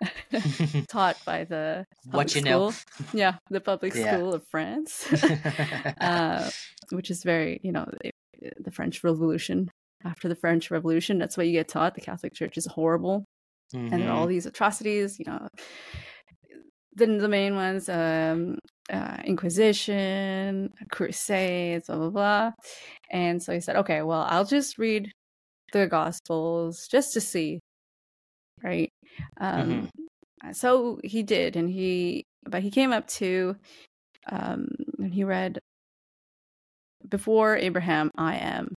[0.88, 2.70] taught by the what you school.
[2.70, 2.72] know,
[3.12, 4.14] yeah, the public yeah.
[4.14, 5.06] school of France,
[6.00, 6.50] uh,
[6.90, 7.86] which is very you know
[8.58, 9.70] the French Revolution
[10.04, 11.18] after the French Revolution.
[11.18, 11.94] That's what you get taught.
[11.94, 13.24] The Catholic Church is horrible,
[13.74, 13.92] mm-hmm.
[13.92, 14.30] and all mm-hmm.
[14.30, 15.18] these atrocities.
[15.18, 15.48] You know,
[16.94, 18.58] then the main ones, um,
[18.92, 22.52] uh, Inquisition, Crusades, blah blah blah.
[23.10, 25.10] And so he said, "Okay, well, I'll just read
[25.72, 27.60] the Gospels just to see."
[28.62, 28.90] Right.
[29.40, 29.90] Um,
[30.44, 30.52] mm-hmm.
[30.52, 33.56] So he did, and he, but he came up to,
[34.30, 35.58] um, and he read,
[37.08, 38.74] "Before Abraham, I am."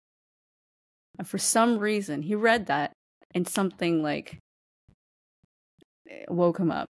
[1.17, 2.93] And for some reason, he read that
[3.35, 4.39] and something like
[6.09, 6.87] eh, woke him up.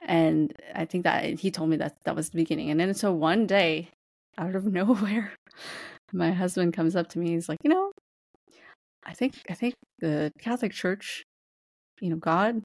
[0.00, 2.70] And I think that he told me that that was the beginning.
[2.70, 3.90] And then so one day,
[4.38, 5.32] out of nowhere,
[6.12, 7.30] my husband comes up to me.
[7.30, 7.90] He's like, you know,
[9.04, 11.24] I think I think the Catholic Church,
[12.00, 12.62] you know, God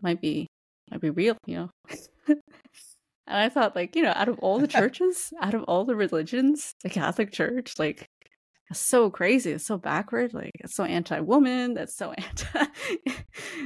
[0.00, 0.46] might be
[0.90, 1.70] might be real, you know.
[2.28, 2.38] and
[3.26, 6.72] I thought, like, you know, out of all the churches, out of all the religions,
[6.82, 8.08] the Catholic Church, like,
[8.72, 9.52] so crazy.
[9.52, 10.34] It's so backward.
[10.34, 11.74] Like it's so anti-woman.
[11.74, 12.66] That's so anti,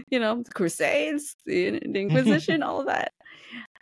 [0.09, 3.12] you know, the Crusades, the, the Inquisition, all of that.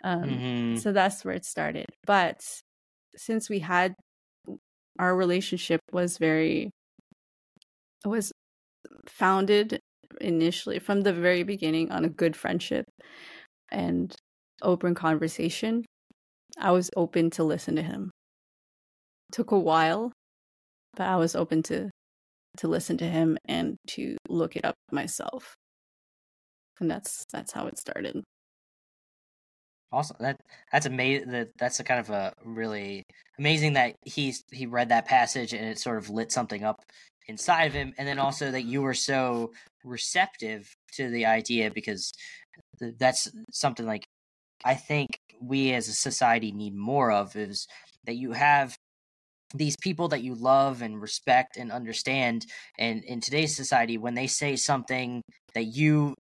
[0.03, 0.75] Um, mm-hmm.
[0.77, 1.87] So that's where it started.
[2.05, 2.41] But
[3.15, 3.93] since we had
[4.99, 6.71] our relationship was very
[8.05, 8.31] was
[9.07, 9.79] founded
[10.19, 12.85] initially from the very beginning on a good friendship
[13.71, 14.15] and
[14.61, 15.83] open conversation
[16.59, 18.11] i was open to listen to him
[19.29, 20.11] it took a while
[20.95, 21.89] but I was open to
[22.57, 25.55] to listen to him and to look it up myself.
[26.79, 28.23] And that's that's how it started.
[29.91, 30.17] Awesome.
[30.19, 30.37] That
[30.71, 31.31] that's amazing.
[31.31, 33.03] That that's a kind of a really
[33.39, 36.83] amazing that he's he read that passage and it sort of lit something up
[37.27, 39.51] inside of him, and then also that you were so
[39.83, 42.11] receptive to the idea because
[42.99, 44.05] that's something like
[44.63, 47.67] I think we as a society need more of is
[48.05, 48.77] that you have
[49.53, 52.45] these people that you love and respect and understand
[52.79, 55.21] and in today's society when they say something
[55.53, 56.15] that you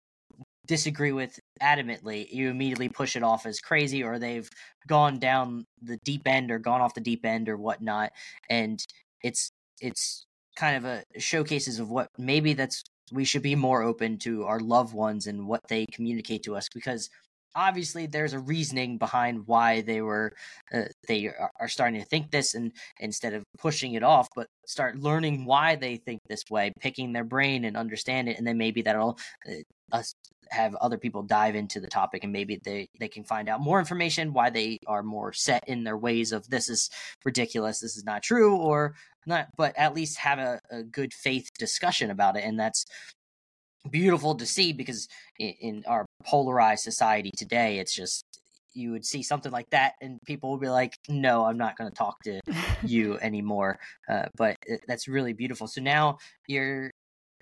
[0.66, 4.48] disagree with adamantly you immediately push it off as crazy or they've
[4.86, 8.10] gone down the deep end or gone off the deep end or whatnot
[8.48, 8.82] and
[9.22, 10.26] it's it's
[10.58, 14.60] kind of a showcases of what maybe that's we should be more open to our
[14.60, 17.08] loved ones and what they communicate to us because
[17.54, 20.32] obviously there's a reasoning behind why they were
[20.74, 24.98] uh, they are starting to think this and instead of pushing it off but start
[24.98, 28.82] learning why they think this way picking their brain and understand it and then maybe
[28.82, 29.16] that'll
[29.48, 30.12] uh, us
[30.50, 33.78] have other people dive into the topic and maybe they they can find out more
[33.78, 36.90] information why they are more set in their ways of this is
[37.24, 38.94] ridiculous this is not true or
[39.28, 42.44] not but at least have a, a good faith discussion about it.
[42.44, 42.86] And that's
[43.90, 45.08] beautiful to see because
[45.38, 48.24] in, in our polarized society today, it's just
[48.74, 51.90] you would see something like that and people would be like no i'm not going
[51.90, 52.38] to talk to
[52.84, 53.78] you anymore.
[54.08, 55.66] Uh, but it, that's really beautiful.
[55.66, 56.90] So now you're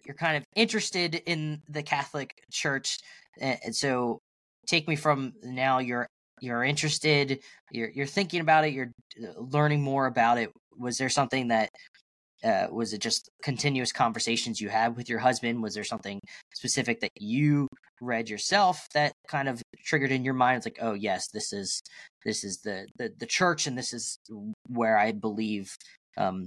[0.07, 2.99] you're kind of interested in the catholic church
[3.41, 4.19] and so
[4.67, 6.07] take me from now you're
[6.41, 7.41] you're interested
[7.71, 8.91] you're you're thinking about it you're
[9.23, 10.51] uh, learning more about it.
[10.77, 11.71] Was there something that
[12.45, 15.63] uh, was it just continuous conversations you had with your husband?
[15.63, 16.21] Was there something
[16.55, 17.67] specific that you
[18.01, 20.59] read yourself that kind of triggered in your mind?
[20.59, 21.81] It's like oh yes this is
[22.25, 24.19] this is the the, the church and this is
[24.69, 25.75] where i believe
[26.19, 26.47] um,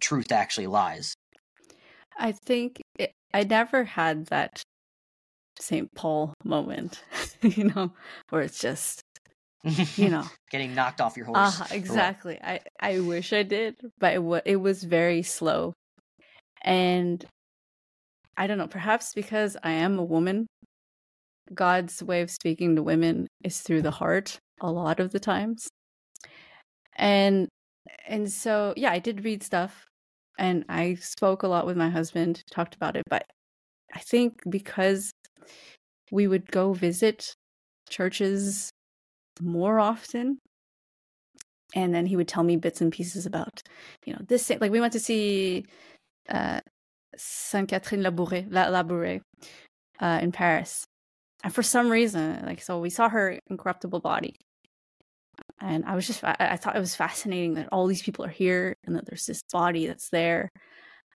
[0.00, 1.14] truth actually lies
[2.18, 4.62] i think it, i never had that
[5.60, 7.02] st paul moment
[7.42, 7.92] you know
[8.30, 9.02] where it's just
[9.96, 14.12] you know getting knocked off your horse uh, exactly i i wish i did but
[14.12, 15.72] it, w- it was very slow
[16.62, 17.24] and
[18.36, 20.46] i don't know perhaps because i am a woman
[21.54, 25.68] god's way of speaking to women is through the heart a lot of the times
[26.96, 27.48] and
[28.06, 29.87] and so yeah i did read stuff
[30.38, 33.24] and i spoke a lot with my husband talked about it but
[33.94, 35.12] i think because
[36.10, 37.34] we would go visit
[37.88, 38.70] churches
[39.40, 40.38] more often
[41.74, 43.62] and then he would tell me bits and pieces about
[44.06, 45.64] you know this like we went to see
[46.28, 46.60] uh
[47.16, 49.20] sainte catherine labouré la labouré
[50.00, 50.84] uh in paris.
[51.44, 54.36] And for some reason like so we saw her incorruptible body
[55.60, 58.30] and i was just i, I thought it was fascinating that all these people are
[58.30, 60.48] here and that there's this body that's there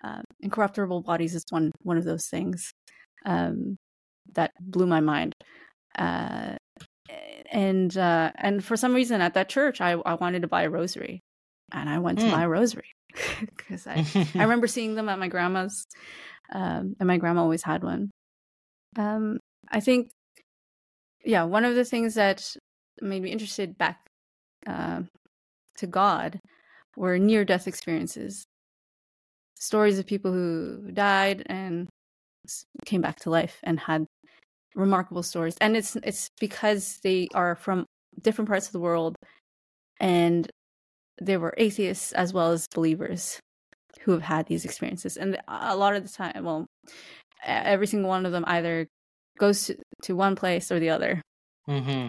[0.03, 2.73] um, incorruptible bodies is one one of those things
[3.25, 3.77] um
[4.33, 5.33] that blew my mind
[5.97, 6.55] uh
[7.51, 10.69] and uh, and for some reason at that church, I I wanted to buy a
[10.69, 11.21] rosary,
[11.71, 12.31] and I went to hmm.
[12.31, 12.89] buy a rosary
[13.39, 15.85] because I I remember seeing them at my grandma's,
[16.51, 18.09] um, and my grandma always had one.
[18.97, 19.39] Um,
[19.71, 20.09] I think,
[21.25, 22.55] yeah, one of the things that
[23.01, 23.99] made me interested back
[24.67, 25.01] uh,
[25.77, 26.39] to God
[26.95, 28.45] were near death experiences,
[29.57, 31.87] stories of people who died and
[32.85, 34.05] came back to life and had
[34.75, 35.55] remarkable stories.
[35.61, 37.85] And it's it's because they are from
[38.21, 39.15] different parts of the world
[39.99, 40.49] and
[41.19, 43.39] there were atheists as well as believers
[44.01, 45.17] who have had these experiences.
[45.17, 46.65] And a lot of the time well
[47.45, 48.87] every single one of them either
[49.37, 51.21] goes to, to one place or the other.
[51.67, 52.07] Mm-hmm.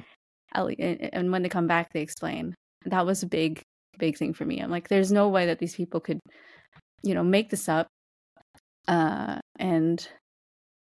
[0.55, 2.55] And when they come back they explain
[2.87, 3.61] that was a big
[3.99, 6.19] big thing for me i'm like there's no way that these people could
[7.03, 7.87] you know make this up
[8.89, 10.09] uh and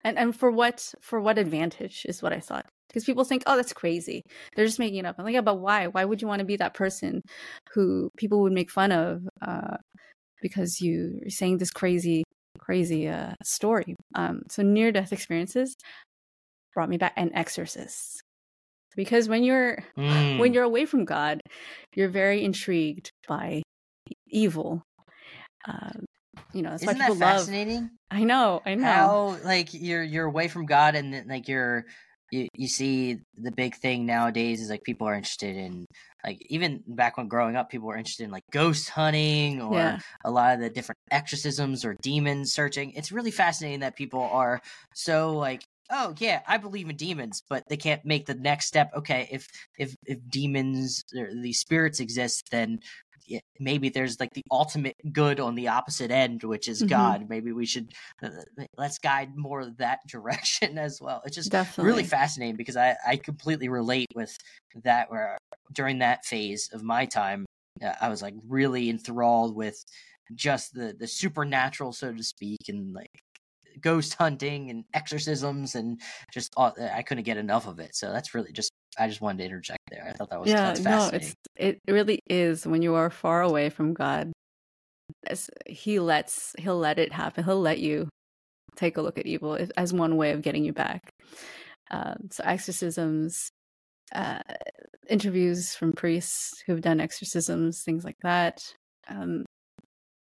[0.04, 2.66] and and for what for what advantage is what I thought.
[2.88, 4.22] Because people think, oh, that's crazy.
[4.54, 5.16] They're just making it up.
[5.18, 5.88] I'm like, yeah, but why?
[5.88, 7.22] Why would you want to be that person
[7.72, 9.78] who people would make fun of uh,
[10.42, 12.22] because you're saying this crazy,
[12.58, 13.96] crazy uh, story?
[14.14, 15.74] Um, so near death experiences
[16.74, 18.20] brought me back, and exorcists.
[18.96, 20.38] Because when you're mm.
[20.38, 21.40] when you're away from God,
[21.94, 23.62] you're very intrigued by
[24.28, 24.82] evil.
[25.66, 26.04] Um,
[26.52, 27.80] you know, that's Isn't why people that fascinating?
[27.80, 27.90] Love...
[28.10, 28.84] I know, I know.
[28.84, 31.84] How like you're you're away from God and then, like you're
[32.34, 35.86] you, you see the big thing nowadays is like people are interested in
[36.24, 39.98] like even back when growing up people were interested in like ghost hunting or yeah.
[40.24, 44.60] a lot of the different exorcisms or demon searching it's really fascinating that people are
[44.94, 48.90] so like oh yeah i believe in demons but they can't make the next step
[48.96, 52.78] okay if if if demons or these spirits exist then
[53.58, 56.88] maybe there's like the ultimate good on the opposite end, which is mm-hmm.
[56.88, 57.28] God.
[57.28, 57.92] Maybe we should
[58.22, 58.28] uh,
[58.76, 61.22] let's guide more that direction as well.
[61.24, 61.90] It's just Definitely.
[61.90, 64.36] really fascinating because I I completely relate with
[64.82, 65.10] that.
[65.10, 65.38] Where
[65.72, 67.46] during that phase of my time,
[67.82, 69.82] uh, I was like really enthralled with
[70.34, 73.10] just the the supernatural, so to speak, and like
[73.80, 76.00] ghost hunting and exorcisms and
[76.32, 77.94] just all, I couldn't get enough of it.
[77.94, 80.06] So that's really just I just wanted to interject there.
[80.08, 83.70] I thought that was yeah, no, it's it really is when you are far away
[83.70, 84.32] from God.
[85.66, 87.44] He lets he'll let it happen.
[87.44, 88.08] He'll let you
[88.76, 91.10] take a look at evil as one way of getting you back.
[91.90, 93.50] Um, so exorcisms,
[94.14, 94.40] uh,
[95.08, 98.60] interviews from priests who've done exorcisms, things like that.
[99.08, 99.44] Um,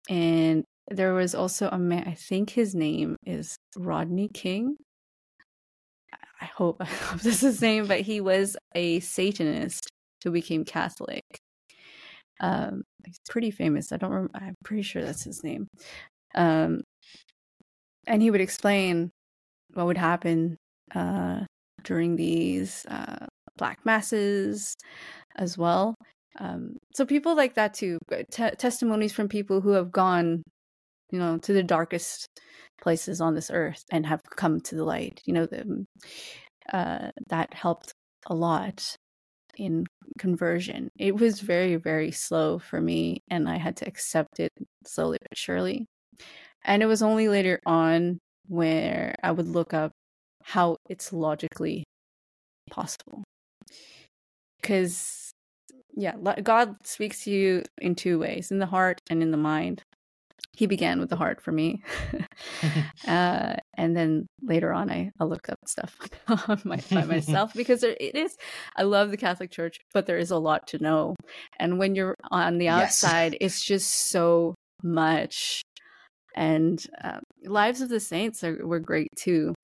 [0.08, 2.04] and there was also a man.
[2.06, 4.76] I think his name is Rodney King.
[6.40, 9.88] I hope, I hope this is his name, but he was a Satanist
[10.24, 11.24] who became Catholic.
[12.40, 13.92] Um, he's pretty famous.
[13.92, 14.38] I don't remember.
[14.38, 15.68] I'm pretty sure that's his name.
[16.34, 16.82] Um,
[18.06, 19.10] and he would explain
[19.74, 20.56] what would happen
[20.94, 21.40] uh,
[21.82, 23.26] during these uh,
[23.56, 24.74] black masses
[25.36, 25.94] as well.
[26.38, 27.98] Um, so people like that too.
[28.30, 30.42] Testimonies from people who have gone,
[31.10, 32.28] you know, to the darkest
[32.80, 35.20] places on this earth and have come to the light.
[35.24, 35.86] You know, the
[36.72, 37.92] uh, that helped
[38.26, 38.96] a lot
[39.56, 39.86] in
[40.18, 40.90] conversion.
[40.98, 44.52] It was very, very slow for me, and I had to accept it
[44.84, 45.86] slowly but surely.
[46.64, 49.92] And it was only later on where I would look up
[50.42, 51.84] how it's logically
[52.70, 53.24] possible.
[54.60, 55.30] Because,
[55.94, 59.82] yeah, God speaks to you in two ways in the heart and in the mind
[60.56, 61.82] he began with the heart for me.
[63.06, 65.94] uh, and then later on, I, I look up stuff
[66.64, 68.36] my, by myself because there, it is,
[68.74, 71.14] I love the Catholic Church, but there is a lot to know.
[71.58, 73.40] And when you're on the outside, yes.
[73.40, 75.62] it's just so much.
[76.34, 79.54] And uh, Lives of the Saints are, were great too.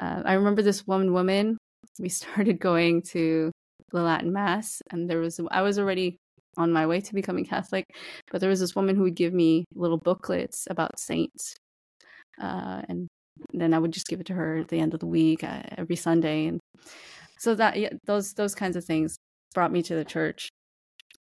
[0.00, 1.58] Uh, I remember this one woman,
[2.00, 3.50] we started going to
[3.92, 6.16] the Latin Mass, and there was, I was already
[6.58, 7.84] on my way to becoming Catholic.
[8.30, 11.54] But there was this woman who would give me little booklets about saints,
[12.40, 13.08] uh, and
[13.52, 15.62] then I would just give it to her at the end of the week uh,
[15.78, 16.60] every Sunday, and
[17.38, 19.16] so that yeah, those those kinds of things
[19.54, 20.48] brought me to the church.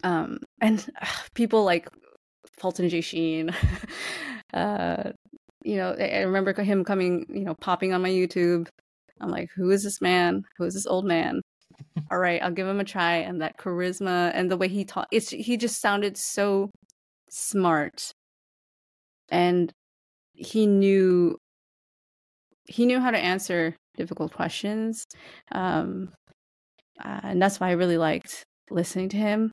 [0.05, 1.89] Um, and uh, people like
[2.59, 3.01] Fulton J.
[3.01, 3.51] Sheen,
[4.55, 5.13] uh,
[5.65, 8.69] you know, I remember him coming, you know, popping on my YouTube.
[9.21, 10.45] I'm like, who is this man?
[10.59, 11.41] Who is this old man?
[12.11, 13.17] All right, I'll give him a try.
[13.17, 16.71] And that charisma and the way he taught, it's he just sounded so
[17.31, 18.13] smart,
[19.29, 19.73] and
[20.35, 21.37] he knew
[22.67, 25.05] he knew how to answer difficult questions,
[25.53, 26.13] um,
[27.05, 29.53] uh, and that's why I really liked listening to him.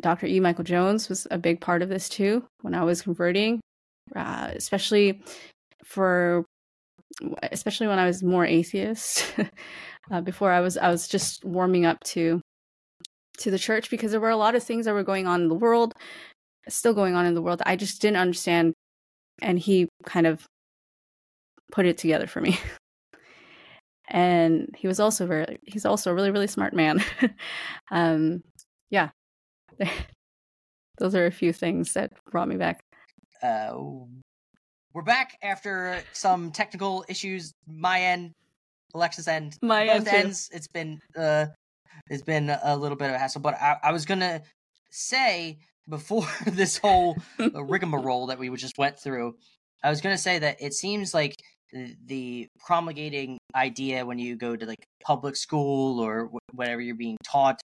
[0.00, 0.26] Dr.
[0.26, 0.40] E.
[0.40, 3.60] Michael Jones was a big part of this too when I was converting,
[4.14, 5.22] uh, especially
[5.84, 6.44] for
[7.52, 9.34] especially when I was more atheist.
[10.10, 12.40] uh, before I was I was just warming up to
[13.38, 15.48] to the church because there were a lot of things that were going on in
[15.48, 15.94] the world,
[16.68, 17.62] still going on in the world.
[17.66, 18.74] I just didn't understand,
[19.42, 20.46] and he kind of
[21.72, 22.58] put it together for me.
[24.08, 27.02] and he was also very he's also a really really smart man.
[27.90, 28.42] um,
[28.90, 29.10] yeah,
[30.98, 32.80] those are a few things that brought me back.
[33.42, 33.74] Uh,
[34.92, 37.52] we're back after some technical issues.
[37.66, 38.32] My end,
[38.94, 40.50] Alexis end, my both end ends.
[40.52, 41.46] It's been uh,
[42.08, 43.40] it's been a little bit of a hassle.
[43.40, 44.42] But I, I was gonna
[44.90, 49.36] say before this whole rigmarole that we just went through,
[49.82, 51.34] I was gonna say that it seems like
[52.06, 57.60] the promulgating idea when you go to like public school or whatever you're being taught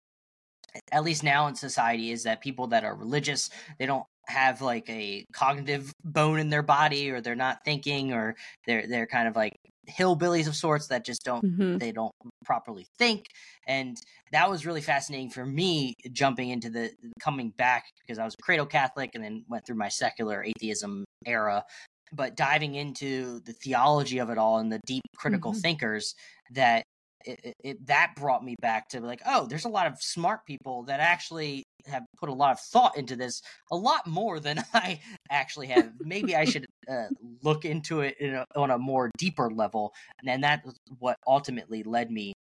[0.93, 4.89] at least now in society is that people that are religious they don't have like
[4.91, 8.35] a cognitive bone in their body or they're not thinking or
[8.67, 9.53] they're they're kind of like
[9.89, 11.79] hillbillies of sorts that just don't mm-hmm.
[11.79, 12.13] they don't
[12.45, 13.25] properly think
[13.67, 13.97] and
[14.31, 18.43] that was really fascinating for me jumping into the coming back because I was a
[18.43, 21.65] cradle Catholic and then went through my secular atheism era
[22.13, 25.61] but diving into the theology of it all and the deep critical mm-hmm.
[25.61, 26.15] thinkers
[26.53, 26.85] that
[27.29, 30.85] it, it, that brought me back to like, oh, there's a lot of smart people
[30.85, 35.01] that actually have put a lot of thought into this, a lot more than I
[35.31, 35.93] actually have.
[36.01, 37.09] Maybe I should uh,
[37.43, 39.93] look into it a, on a more deeper level,
[40.27, 40.69] and that's
[40.99, 42.33] what ultimately led me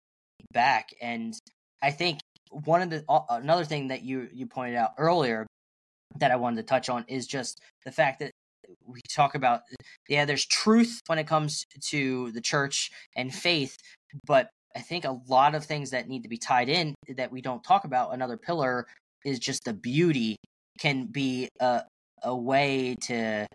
[0.53, 0.89] back.
[1.01, 1.33] And
[1.81, 2.19] I think
[2.49, 5.45] one of the another thing that you you pointed out earlier
[6.19, 8.31] that I wanted to touch on is just the fact that
[8.85, 9.61] we talk about
[10.09, 13.77] yeah there's truth when it comes to the church and faith
[14.25, 17.41] but I think a lot of things that need to be tied in that we
[17.41, 18.13] don't talk about.
[18.13, 18.85] Another pillar
[19.25, 20.35] is just the beauty
[20.79, 21.83] can be a
[22.23, 23.45] a way to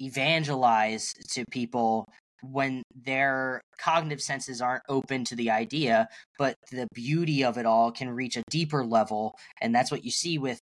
[0.00, 2.06] evangelize to people
[2.42, 7.92] when their cognitive senses aren't open to the idea, but the beauty of it all
[7.92, 9.36] can reach a deeper level.
[9.60, 10.60] And that's what you see with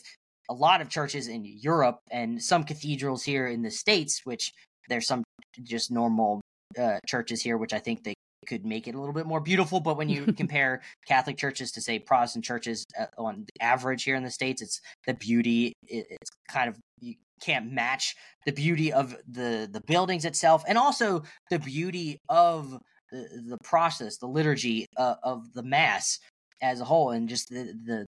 [0.51, 4.53] a lot of churches in Europe and some cathedrals here in the States, which
[4.89, 5.23] there's some
[5.63, 6.41] just normal
[6.77, 8.15] uh, churches here, which I think they
[8.49, 9.79] could make it a little bit more beautiful.
[9.79, 14.25] But when you compare Catholic churches to say Protestant churches uh, on average here in
[14.25, 15.75] the states, it's the beauty.
[15.87, 20.79] It, it's kind of you can't match the beauty of the the buildings itself, and
[20.79, 22.79] also the beauty of
[23.13, 26.19] the, the process, the liturgy uh, of the mass
[26.61, 28.07] as a whole, and just the the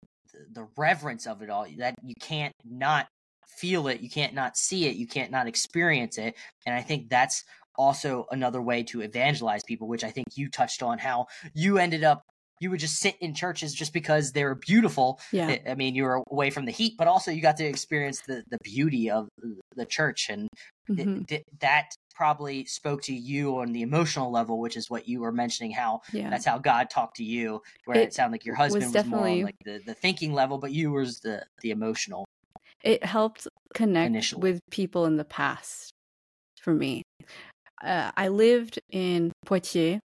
[0.53, 1.67] the reverence of it all.
[1.79, 3.07] That you can't not
[3.59, 6.35] feel it, you can't not see it, you can't not experience it,
[6.67, 7.45] and I think that's
[7.81, 12.05] also another way to evangelize people, which I think you touched on how you ended
[12.05, 12.23] up
[12.61, 15.19] you would just sit in churches just because they were beautiful.
[15.33, 15.57] Yeah.
[15.67, 18.45] I mean, you were away from the heat, but also you got to experience the,
[18.51, 19.29] the beauty of
[19.77, 20.29] the church.
[20.29, 20.47] And
[20.89, 21.23] mm-hmm.
[21.23, 25.33] th- that probably spoke to you on the emotional level, which is what you were
[25.33, 26.29] mentioning, how yeah.
[26.29, 29.07] that's how God talked to you, where it, it sounded like your husband was, was
[29.07, 32.27] more on like the, the thinking level, but you was the, the emotional.
[32.85, 34.43] It helped connect initially.
[34.43, 35.93] with people in the past
[36.61, 37.03] for me
[37.81, 40.01] uh, I lived in Poitiers,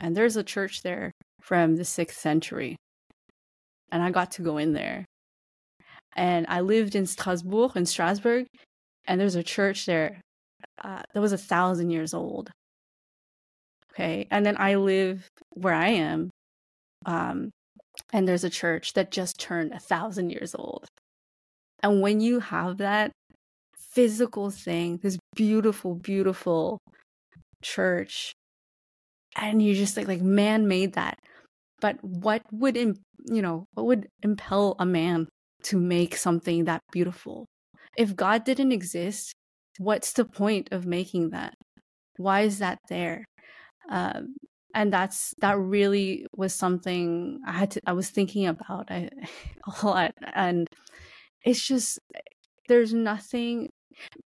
[0.00, 2.76] and there's a church there from the sixth century,
[3.90, 5.04] and I got to go in there.
[6.14, 8.46] And I lived in Strasbourg, in Strasbourg,
[9.06, 10.20] and there's a church there
[10.82, 12.50] uh, that was a thousand years old.
[13.92, 16.30] Okay, and then I live where I am,
[17.06, 17.50] um,
[18.12, 20.86] and there's a church that just turned a thousand years old.
[21.82, 23.12] And when you have that
[23.76, 26.78] physical thing, this beautiful, beautiful
[27.62, 28.32] church,
[29.36, 31.18] and you just like like man made that.
[31.80, 35.28] But what would you know what would impel a man
[35.64, 37.46] to make something that beautiful?
[37.96, 39.32] If God didn't exist,
[39.78, 41.54] what's the point of making that?
[42.18, 43.24] Why is that there?
[43.90, 44.36] Um,
[44.74, 49.08] and that's that really was something I had to I was thinking about I,
[49.82, 50.68] a lot, and
[51.44, 51.98] it's just
[52.68, 53.70] there's nothing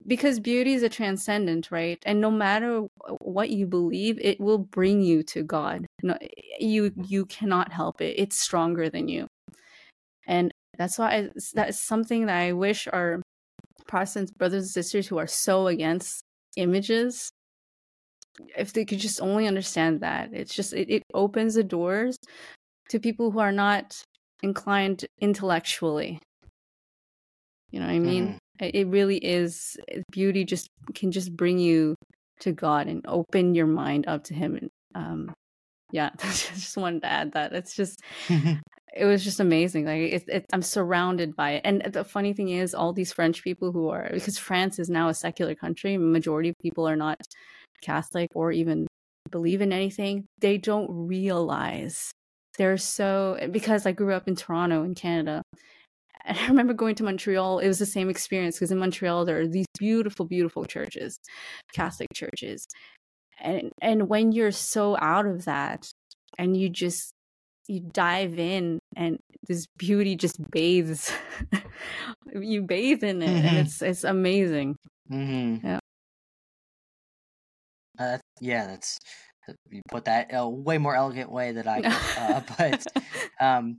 [0.07, 1.99] because beauty is a transcendent right?
[2.07, 2.87] And no matter
[3.21, 5.87] what you believe it will bring you to god.
[6.03, 6.17] No,
[6.59, 7.03] you mm-hmm.
[7.07, 8.15] you cannot help it.
[8.19, 9.27] It's stronger than you.
[10.27, 13.21] And that's why I, that's something that i wish our
[13.89, 16.23] protestant brothers and sisters who are so against
[16.57, 17.31] images
[18.57, 20.31] if they could just only understand that.
[20.33, 22.17] It's just it, it opens the doors
[22.91, 24.03] to people who are not
[24.43, 26.21] inclined intellectually
[27.71, 28.71] you know what i mean mm.
[28.75, 29.77] it really is
[30.11, 31.95] beauty just can just bring you
[32.41, 35.33] to god and open your mind up to him and um
[35.93, 40.25] yeah I just wanted to add that it's just it was just amazing like it,
[40.29, 43.89] it, i'm surrounded by it and the funny thing is all these french people who
[43.89, 47.19] are because france is now a secular country majority of people are not
[47.81, 48.87] Catholic or even
[49.31, 52.11] believe in anything, they don't realize
[52.57, 55.43] they're so because I grew up in Toronto in Canada.
[56.29, 59.41] And I remember going to Montreal, it was the same experience because in Montreal there
[59.41, 61.19] are these beautiful, beautiful churches,
[61.73, 62.67] Catholic churches.
[63.41, 65.91] And and when you're so out of that
[66.37, 67.13] and you just
[67.67, 71.13] you dive in and this beauty just bathes
[72.35, 73.47] you bathe in it mm-hmm.
[73.47, 74.75] and it's it's amazing
[75.11, 75.67] mm-hmm.
[75.67, 75.79] yeah
[77.99, 78.99] uh, yeah, that's
[79.49, 81.81] uh, you put that a way more elegant way that I.
[82.19, 82.87] uh, but
[83.41, 83.79] um,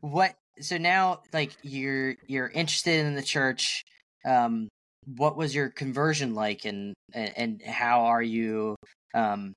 [0.00, 0.34] what?
[0.60, 3.84] So now, like you're you're interested in the church.
[4.24, 4.68] Um,
[5.16, 8.76] what was your conversion like, and and, how are you
[9.14, 9.54] um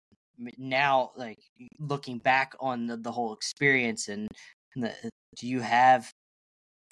[0.57, 1.39] now, like
[1.79, 4.27] looking back on the, the whole experience, and
[4.75, 4.93] the,
[5.37, 6.09] do you have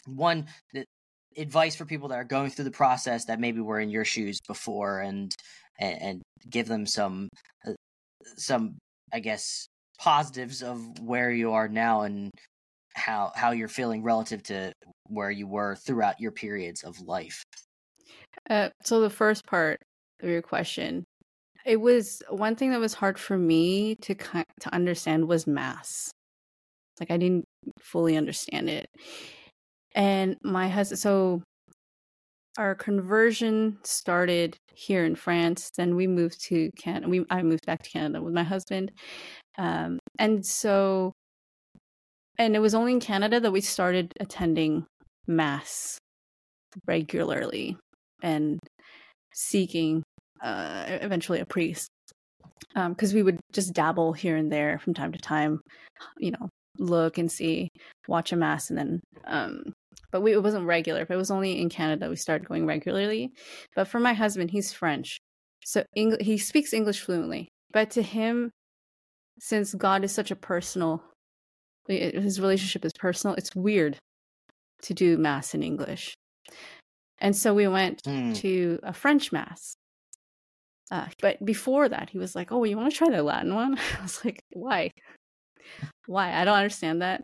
[0.05, 0.86] one the,
[1.38, 4.39] advice for people that are going through the process that maybe were in your shoes
[4.47, 5.34] before, and
[5.80, 7.30] and, and give them some
[7.68, 7.74] uh,
[8.38, 8.78] some
[9.14, 9.68] I guess
[9.99, 12.32] positives of where you are now and
[13.00, 14.74] how how you're feeling relative to
[15.06, 17.43] where you were throughout your periods of life.
[18.50, 19.80] Uh, so the first part
[20.22, 21.06] of your question,
[21.66, 26.12] it was one thing that was hard for me to to understand was mass.
[27.00, 27.45] Like I didn't
[27.80, 28.88] fully understand it,
[29.95, 31.00] and my husband.
[31.00, 31.41] So
[32.58, 35.70] our conversion started here in France.
[35.78, 37.08] Then we moved to Canada.
[37.08, 38.91] We I moved back to Canada with my husband,
[39.58, 41.14] um, and so,
[42.40, 44.86] and it was only in Canada that we started attending
[45.28, 46.00] mass
[46.88, 47.78] regularly
[48.24, 48.60] and
[49.34, 50.02] seeking
[50.42, 51.90] uh, eventually a priest
[52.74, 55.60] because um, we would just dabble here and there from time to time,
[56.18, 57.70] you know, look and see,
[58.08, 59.64] watch a mass, and then um,
[60.12, 61.06] but we, it wasn't regular.
[61.06, 63.32] But it was only in Canada we started going regularly.
[63.76, 65.18] But for my husband, he's French,
[65.66, 67.50] so Eng- he speaks English fluently.
[67.72, 68.52] But to him,
[69.40, 71.04] since God is such a personal,
[71.98, 73.36] his relationship is personal.
[73.36, 73.98] It's weird
[74.84, 76.14] to do mass in English,
[77.20, 78.36] and so we went mm.
[78.38, 79.74] to a French mass.
[80.92, 83.78] Uh, but before that, he was like, "Oh, you want to try the Latin one?"
[84.00, 84.92] I was like, "Why?
[86.06, 86.34] Why?
[86.34, 87.24] I don't understand that.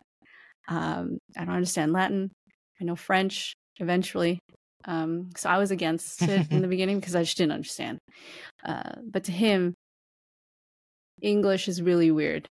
[0.68, 2.30] Um, I don't understand Latin.
[2.80, 4.38] I know French eventually.
[4.84, 7.98] Um, so I was against it in the beginning because I just didn't understand.
[8.64, 9.74] Uh, but to him,
[11.20, 12.46] English is really weird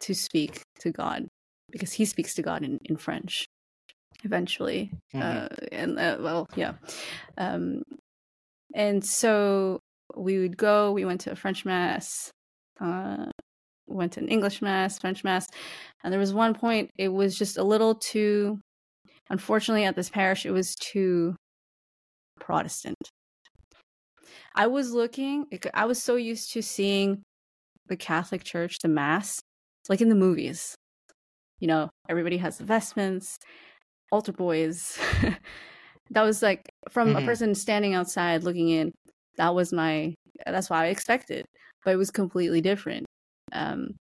[0.00, 1.28] to speak to God
[1.70, 3.46] because he speaks to God in, in French
[4.24, 4.90] eventually.
[5.14, 5.22] Mm-hmm.
[5.22, 6.74] Uh, and uh, well, yeah.
[7.36, 7.82] Um,
[8.74, 9.80] and so
[10.16, 12.30] we would go, we went to a French mass,
[12.80, 13.26] uh,
[13.86, 15.46] went to an English mass, French mass.
[16.02, 18.58] And there was one point, it was just a little too
[19.30, 21.36] Unfortunately, at this parish, it was too
[22.40, 22.96] Protestant.
[24.54, 27.22] I was looking, I was so used to seeing
[27.86, 29.40] the Catholic Church, the Mass,
[29.88, 30.74] like in the movies.
[31.60, 33.38] You know, everybody has the vestments,
[34.10, 34.98] altar boys.
[36.10, 37.18] that was like from mm-hmm.
[37.18, 38.92] a person standing outside looking in.
[39.36, 40.14] That was my,
[40.46, 41.44] that's what I expected,
[41.84, 43.06] but it was completely different.
[43.52, 43.96] Um,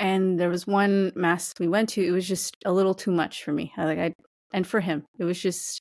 [0.00, 2.04] and there was one mass we went to.
[2.04, 3.72] It was just a little too much for me.
[3.76, 4.12] I, like I
[4.52, 5.80] and for him, it was just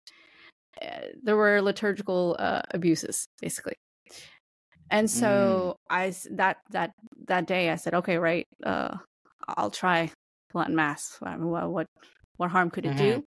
[0.82, 3.76] uh, there were liturgical uh, abuses basically.
[4.90, 5.96] And so mm.
[5.96, 6.92] I that that
[7.28, 8.96] that day I said, okay, right, uh,
[9.48, 10.12] I'll try
[10.54, 11.18] Latin mass.
[11.22, 11.88] I mean, what what
[12.38, 13.20] what harm could it mm-hmm.
[13.20, 13.24] do?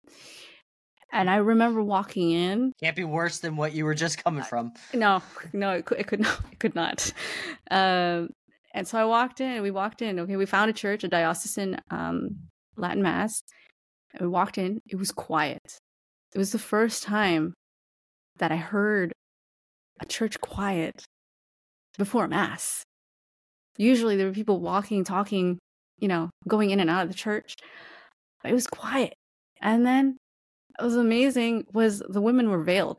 [1.14, 2.72] And I remember walking in.
[2.82, 4.72] Can't be worse than what you were just coming from.
[4.94, 6.40] No, no, it could, it could not.
[6.52, 7.14] It could not.
[7.70, 8.30] Um,
[8.74, 9.62] and so I walked in.
[9.62, 10.20] We walked in.
[10.20, 12.38] Okay, we found a church, a diocesan um,
[12.78, 13.44] Latin mass.
[14.14, 14.80] And we walked in.
[14.88, 15.80] It was quiet.
[16.34, 17.54] It was the first time
[18.38, 19.12] that I heard
[20.02, 21.04] a church quiet
[21.98, 22.84] before mass.
[23.78, 25.60] Usually there were people walking, talking,
[26.02, 27.56] you know, going in and out of the church.
[28.44, 29.14] It was quiet.
[29.62, 30.18] And then
[30.78, 32.98] what was amazing was the women were veiled.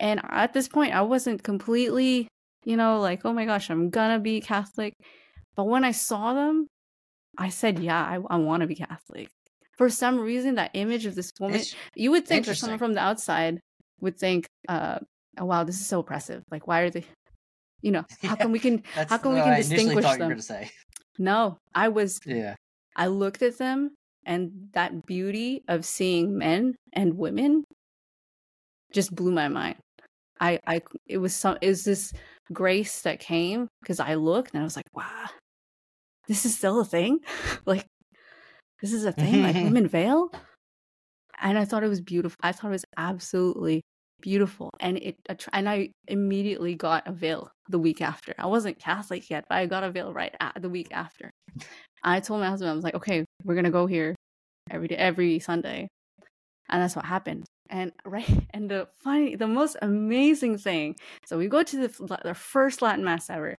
[0.00, 2.28] And at this point, I wasn't completely,
[2.64, 4.92] you know, like, oh my gosh, I'm gonna be Catholic.
[5.54, 6.66] But when I saw them,
[7.38, 9.28] I said, yeah, I, I want to be Catholic.
[9.76, 12.94] For some reason, that image of this woman, it's you would think that someone from
[12.94, 13.60] the outside
[14.00, 14.98] would think, uh,
[15.38, 16.42] oh, wow, this is so oppressive.
[16.50, 17.04] Like, why are they,
[17.82, 20.40] you know, how come we can, how come we can distinguish them?
[21.18, 22.56] No, I was, yeah,
[22.96, 23.94] I looked at them
[24.26, 27.64] and that beauty of seeing men and women
[28.92, 29.76] just blew my mind.
[30.40, 32.12] I i it was some it was this
[32.52, 35.26] grace that came because i looked and i was like wow
[36.28, 37.20] this is still a thing?
[37.66, 37.86] Like
[38.82, 40.30] this is a thing like women veil?
[41.40, 42.38] And i thought it was beautiful.
[42.42, 43.82] I thought it was absolutely
[44.24, 45.16] beautiful and it
[45.52, 49.66] and i immediately got a veil the week after i wasn't catholic yet but i
[49.66, 51.30] got a veil right at the week after
[52.04, 54.14] I told my husband, I was like, okay, we're gonna go here
[54.70, 55.88] every day, every Sunday,
[56.68, 57.46] and that's what happened.
[57.70, 60.96] And right, and the funny, the most amazing thing.
[61.26, 63.56] So we go to the the first Latin mass ever,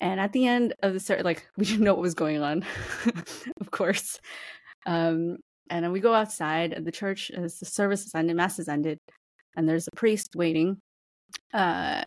[0.00, 2.64] and at the end of the start, like we didn't know what was going on,
[3.60, 4.20] of course.
[4.86, 5.38] Um,
[5.70, 8.68] and then we go outside and the church as the service is ended, mass is
[8.68, 8.98] ended,
[9.56, 10.78] and there's a priest waiting.
[11.54, 12.02] Uh,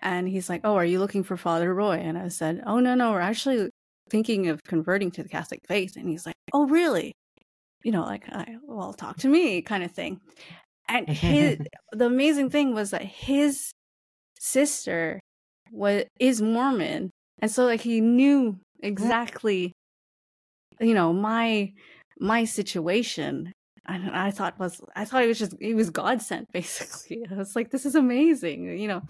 [0.00, 2.94] and he's like, "Oh, are you looking for Father Roy?" And I said, "Oh no,
[2.94, 3.70] no, we're actually
[4.10, 5.96] thinking of converting to the Catholic faith.
[5.96, 7.12] And he's like, Oh, really?
[7.82, 10.20] You know, like, I, well, talk to me kind of thing.
[10.88, 11.58] And his,
[11.92, 13.72] the amazing thing was that his
[14.38, 15.20] sister
[15.72, 17.10] was is Mormon.
[17.40, 19.72] And so like he knew exactly
[20.80, 21.72] you know my
[22.20, 23.52] my situation
[23.88, 27.24] and I thought was I thought it was just it was God sent basically.
[27.30, 29.02] I was like, this is amazing, you know.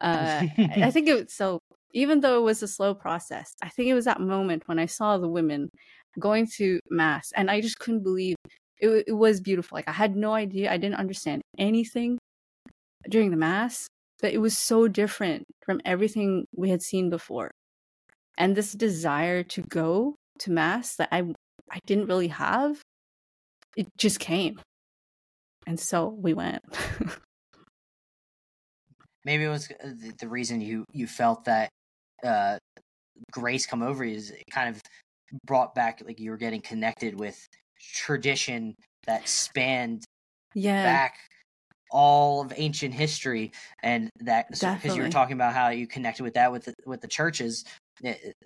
[0.00, 1.60] Uh, I think it was so
[1.92, 4.86] even though it was a slow process, I think it was that moment when I
[4.86, 5.70] saw the women
[6.18, 8.36] going to mass and I just couldn't believe
[8.78, 9.76] it, it was beautiful.
[9.76, 12.18] Like I had no idea, I didn't understand anything
[13.08, 13.86] during the mass,
[14.20, 17.50] but it was so different from everything we had seen before.
[18.38, 21.22] And this desire to go to mass that I
[21.70, 22.80] I didn't really have,
[23.76, 24.60] it just came.
[25.66, 26.62] And so we went.
[29.24, 31.68] Maybe it was uh, the reason you you felt that
[32.24, 32.58] uh,
[33.30, 34.80] grace come over you is it kind of
[35.46, 37.38] brought back like you were getting connected with
[37.94, 38.74] tradition
[39.06, 40.04] that spanned
[40.54, 40.82] yeah.
[40.82, 41.18] back
[41.90, 43.52] all of ancient history
[43.82, 47.00] and that because you were talking about how you connected with that with the, with
[47.00, 47.64] the churches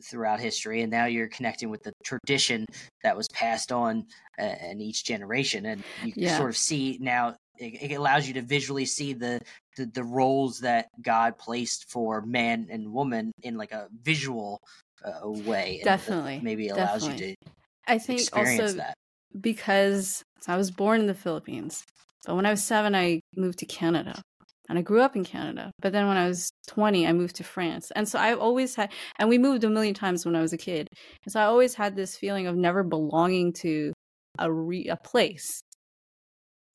[0.03, 2.67] throughout history and now you're connecting with the tradition
[3.03, 4.05] that was passed on
[4.39, 6.37] uh, in each generation and you yeah.
[6.37, 9.41] sort of see now it, it, allows you to visually see the,
[9.77, 14.61] the, the roles that God placed for man and woman in like a visual
[15.05, 15.81] uh, way.
[15.85, 17.29] Definitely, maybe allows definitely.
[17.29, 17.51] you to.
[17.87, 18.95] I think also that.
[19.41, 21.85] because I was born in the Philippines,
[22.27, 24.23] but when I was seven, I moved to Canada.
[24.69, 27.45] And I grew up in Canada, but then when I was 20, I moved to
[27.45, 27.93] France.
[27.95, 30.59] And so I always had, and we moved a million times when I was a
[30.59, 30.89] kid.
[31.25, 33.93] And so I always had this feeling of never belonging to
[34.39, 35.61] a re, a place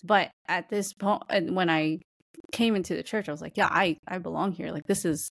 [0.04, 2.00] but at this point, when I
[2.52, 4.72] came into the church, I was like, yeah, I, I belong here.
[4.72, 5.30] Like this is,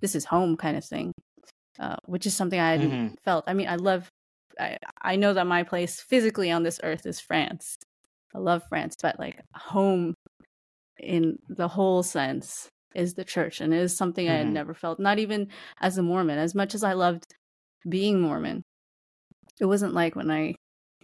[0.00, 1.12] this is home kind of thing,
[1.78, 3.14] uh, which is something I hadn't mm-hmm.
[3.24, 3.44] felt.
[3.46, 4.08] I mean, I love,
[4.58, 7.76] I, I know that my place physically on this earth is France.
[8.34, 10.14] I love France, but like home
[10.98, 14.34] in the whole sense is the church and it is something mm-hmm.
[14.34, 14.54] I had mm-hmm.
[14.54, 15.48] never felt, not even
[15.80, 17.34] as a Mormon, as much as I loved
[17.88, 18.62] being Mormon.
[19.60, 20.54] It wasn't like when I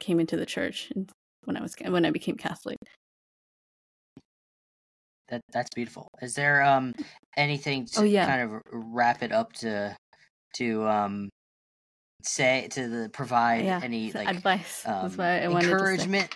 [0.00, 1.10] came into the church and
[1.44, 2.78] when I was when I became Catholic
[5.28, 6.08] that that's beautiful.
[6.22, 6.94] Is there um
[7.36, 8.26] anything to oh, yeah.
[8.26, 9.96] kind of wrap it up to
[10.56, 11.28] to um
[12.22, 13.80] say to the provide yeah.
[13.82, 16.30] any like advice um, encouragement?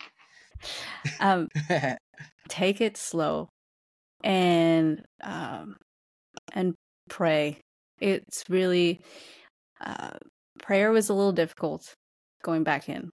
[1.21, 1.49] um,
[2.49, 3.49] take it slow
[4.25, 5.77] and um
[6.53, 6.75] and
[7.09, 7.59] pray.
[8.01, 9.01] It's really
[9.81, 10.17] uh
[10.61, 11.95] prayer was a little difficult
[12.43, 13.11] going back in.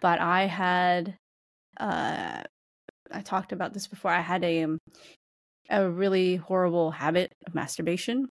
[0.00, 1.16] But I had
[1.78, 2.42] uh
[3.12, 4.10] I talked about this before.
[4.10, 4.78] I had a um,
[5.70, 8.28] a really horrible habit of masturbation.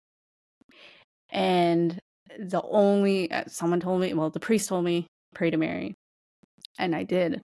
[1.29, 1.99] And
[2.39, 5.95] the only uh, someone told me, well, the priest told me, pray to Mary.
[6.79, 7.41] And I did.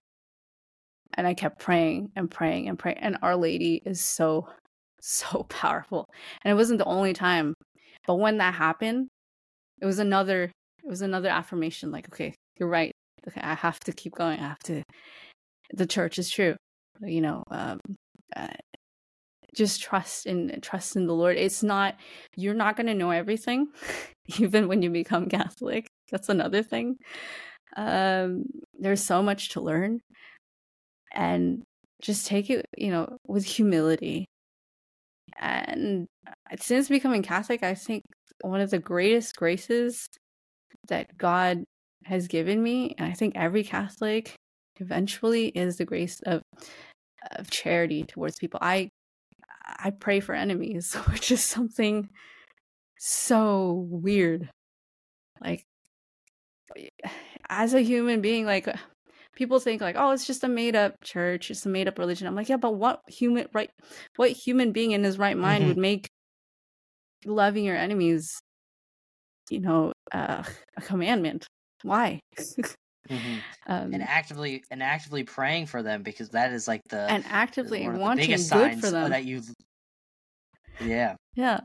[1.16, 2.98] And I kept praying and praying and praying.
[3.00, 4.48] And Our Lady is so,
[5.02, 6.06] so powerful.
[6.44, 7.54] And it wasn't the only time.
[8.06, 9.08] But when that happened,
[9.82, 10.52] it was another
[10.84, 12.92] it was another affirmation like, okay, you're right.
[13.28, 14.40] Okay, I have to keep going.
[14.40, 14.84] I have to
[15.74, 16.56] the church is true.
[17.02, 17.80] You know, um,
[18.36, 18.48] uh,
[19.56, 21.38] just trust in trust in the Lord.
[21.38, 21.96] It's not
[22.36, 23.68] you're not going to know everything,
[24.40, 25.88] even when you become Catholic.
[26.12, 26.98] That's another thing.
[27.76, 28.46] Um,
[28.80, 30.00] there's so much to learn,
[31.14, 31.64] and
[32.02, 34.26] just take it, you know, with humility.
[35.40, 38.04] And uh, since becoming Catholic, I think
[38.42, 40.08] one of the greatest graces
[40.88, 41.64] that God
[42.06, 44.36] has given me, and I think every Catholic
[44.80, 46.42] eventually is the grace of
[47.38, 48.60] of charity towards people.
[48.62, 48.90] I
[49.66, 52.10] I pray for enemies, which is something
[52.98, 54.50] so weird.
[55.42, 55.64] Like
[57.50, 58.68] as a human being, like
[59.36, 62.28] people think like, oh, it's just a made up church, it's a made up religion.
[62.28, 63.70] I'm like, yeah, but what human right
[64.16, 65.70] what human being in his right mind mm-hmm.
[65.70, 66.10] would make
[67.26, 68.40] loving your enemies,
[69.50, 70.44] you know, uh,
[70.78, 71.46] a commandment?
[71.84, 72.20] Why?
[72.38, 72.62] Mm-hmm.
[73.68, 77.88] Um, and actively and actively praying for them because that is like the and actively
[77.88, 79.42] wanting good for them that you
[80.82, 81.60] yeah yeah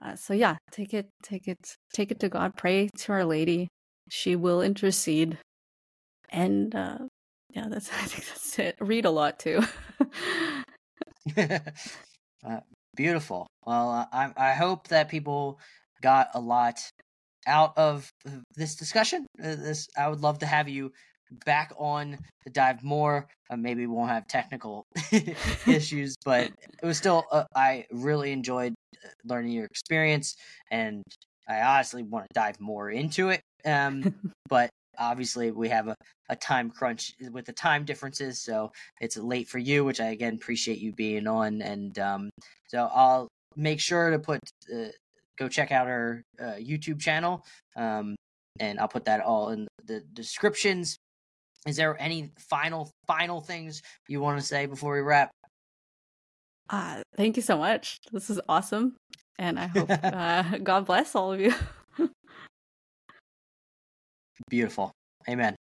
[0.00, 1.58] uh, so yeah take it take it
[1.92, 3.68] take it to god pray to our lady
[4.10, 5.38] she will intercede
[6.32, 6.98] and uh
[7.50, 9.62] yeah that's i think that's it read a lot too
[11.36, 12.60] uh,
[12.96, 15.60] beautiful well i i hope that people
[16.02, 16.80] got a lot
[17.46, 18.10] out of
[18.56, 19.26] this discussion.
[19.42, 20.92] Uh, this I would love to have you
[21.44, 23.26] back on to dive more.
[23.50, 24.84] Uh, maybe we won't have technical
[25.66, 26.50] issues, but
[26.82, 30.36] it was still uh, I really enjoyed uh, learning your experience,
[30.70, 31.02] and
[31.48, 33.40] I honestly want to dive more into it.
[33.64, 34.14] Um,
[34.48, 35.96] but obviously we have a,
[36.28, 40.34] a time crunch with the time differences, so it's late for you, which I again
[40.34, 42.30] appreciate you being on, and um,
[42.68, 44.40] so I'll make sure to put
[44.72, 44.88] uh,
[45.38, 47.44] go check out our uh, YouTube channel.
[47.76, 48.16] Um,
[48.60, 50.96] and I'll put that all in the descriptions.
[51.66, 55.30] Is there any final final things you want to say before we wrap?
[56.68, 57.98] Uh, thank you so much.
[58.10, 58.96] This is awesome,
[59.38, 61.54] and I hope uh, God bless all of you.
[64.48, 64.92] Beautiful.
[65.28, 65.56] Amen.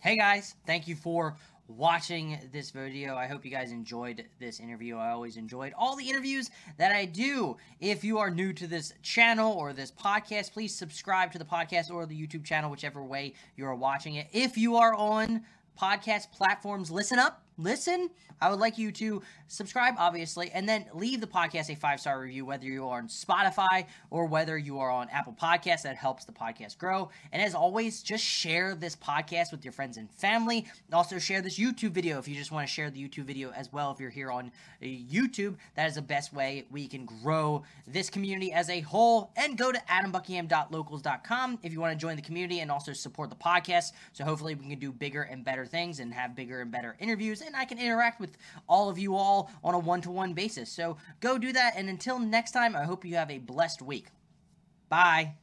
[0.00, 1.36] Hey guys, thank you for
[1.68, 3.16] watching this video.
[3.16, 4.96] I hope you guys enjoyed this interview.
[4.96, 7.56] I always enjoyed all the interviews that I do.
[7.80, 11.90] If you are new to this channel or this podcast, please subscribe to the podcast
[11.90, 14.28] or the YouTube channel, whichever way you are watching it.
[14.32, 15.42] If you are on
[15.80, 21.20] podcast platforms, listen up listen, I would like you to subscribe, obviously, and then leave
[21.20, 24.90] the podcast a five star review, whether you are on Spotify or whether you are
[24.90, 25.82] on Apple Podcasts.
[25.82, 27.10] That helps the podcast grow.
[27.32, 30.66] And as always, just share this podcast with your friends and family.
[30.92, 33.72] Also, share this YouTube video if you just want to share the YouTube video as
[33.72, 33.90] well.
[33.90, 34.50] If you're here on
[34.82, 39.30] uh, YouTube, that is the best way we can grow this community as a whole.
[39.36, 43.36] And go to adambuckingham.locals.com if you want to join the community and also support the
[43.36, 43.92] podcast.
[44.12, 47.40] So hopefully, we can do bigger and better things and have bigger and better interviews
[47.46, 48.36] and I can interact with
[48.68, 50.70] all of you all on a one to one basis.
[50.70, 51.74] So go do that.
[51.76, 54.06] And until next time, I hope you have a blessed week.
[54.88, 55.34] Bye.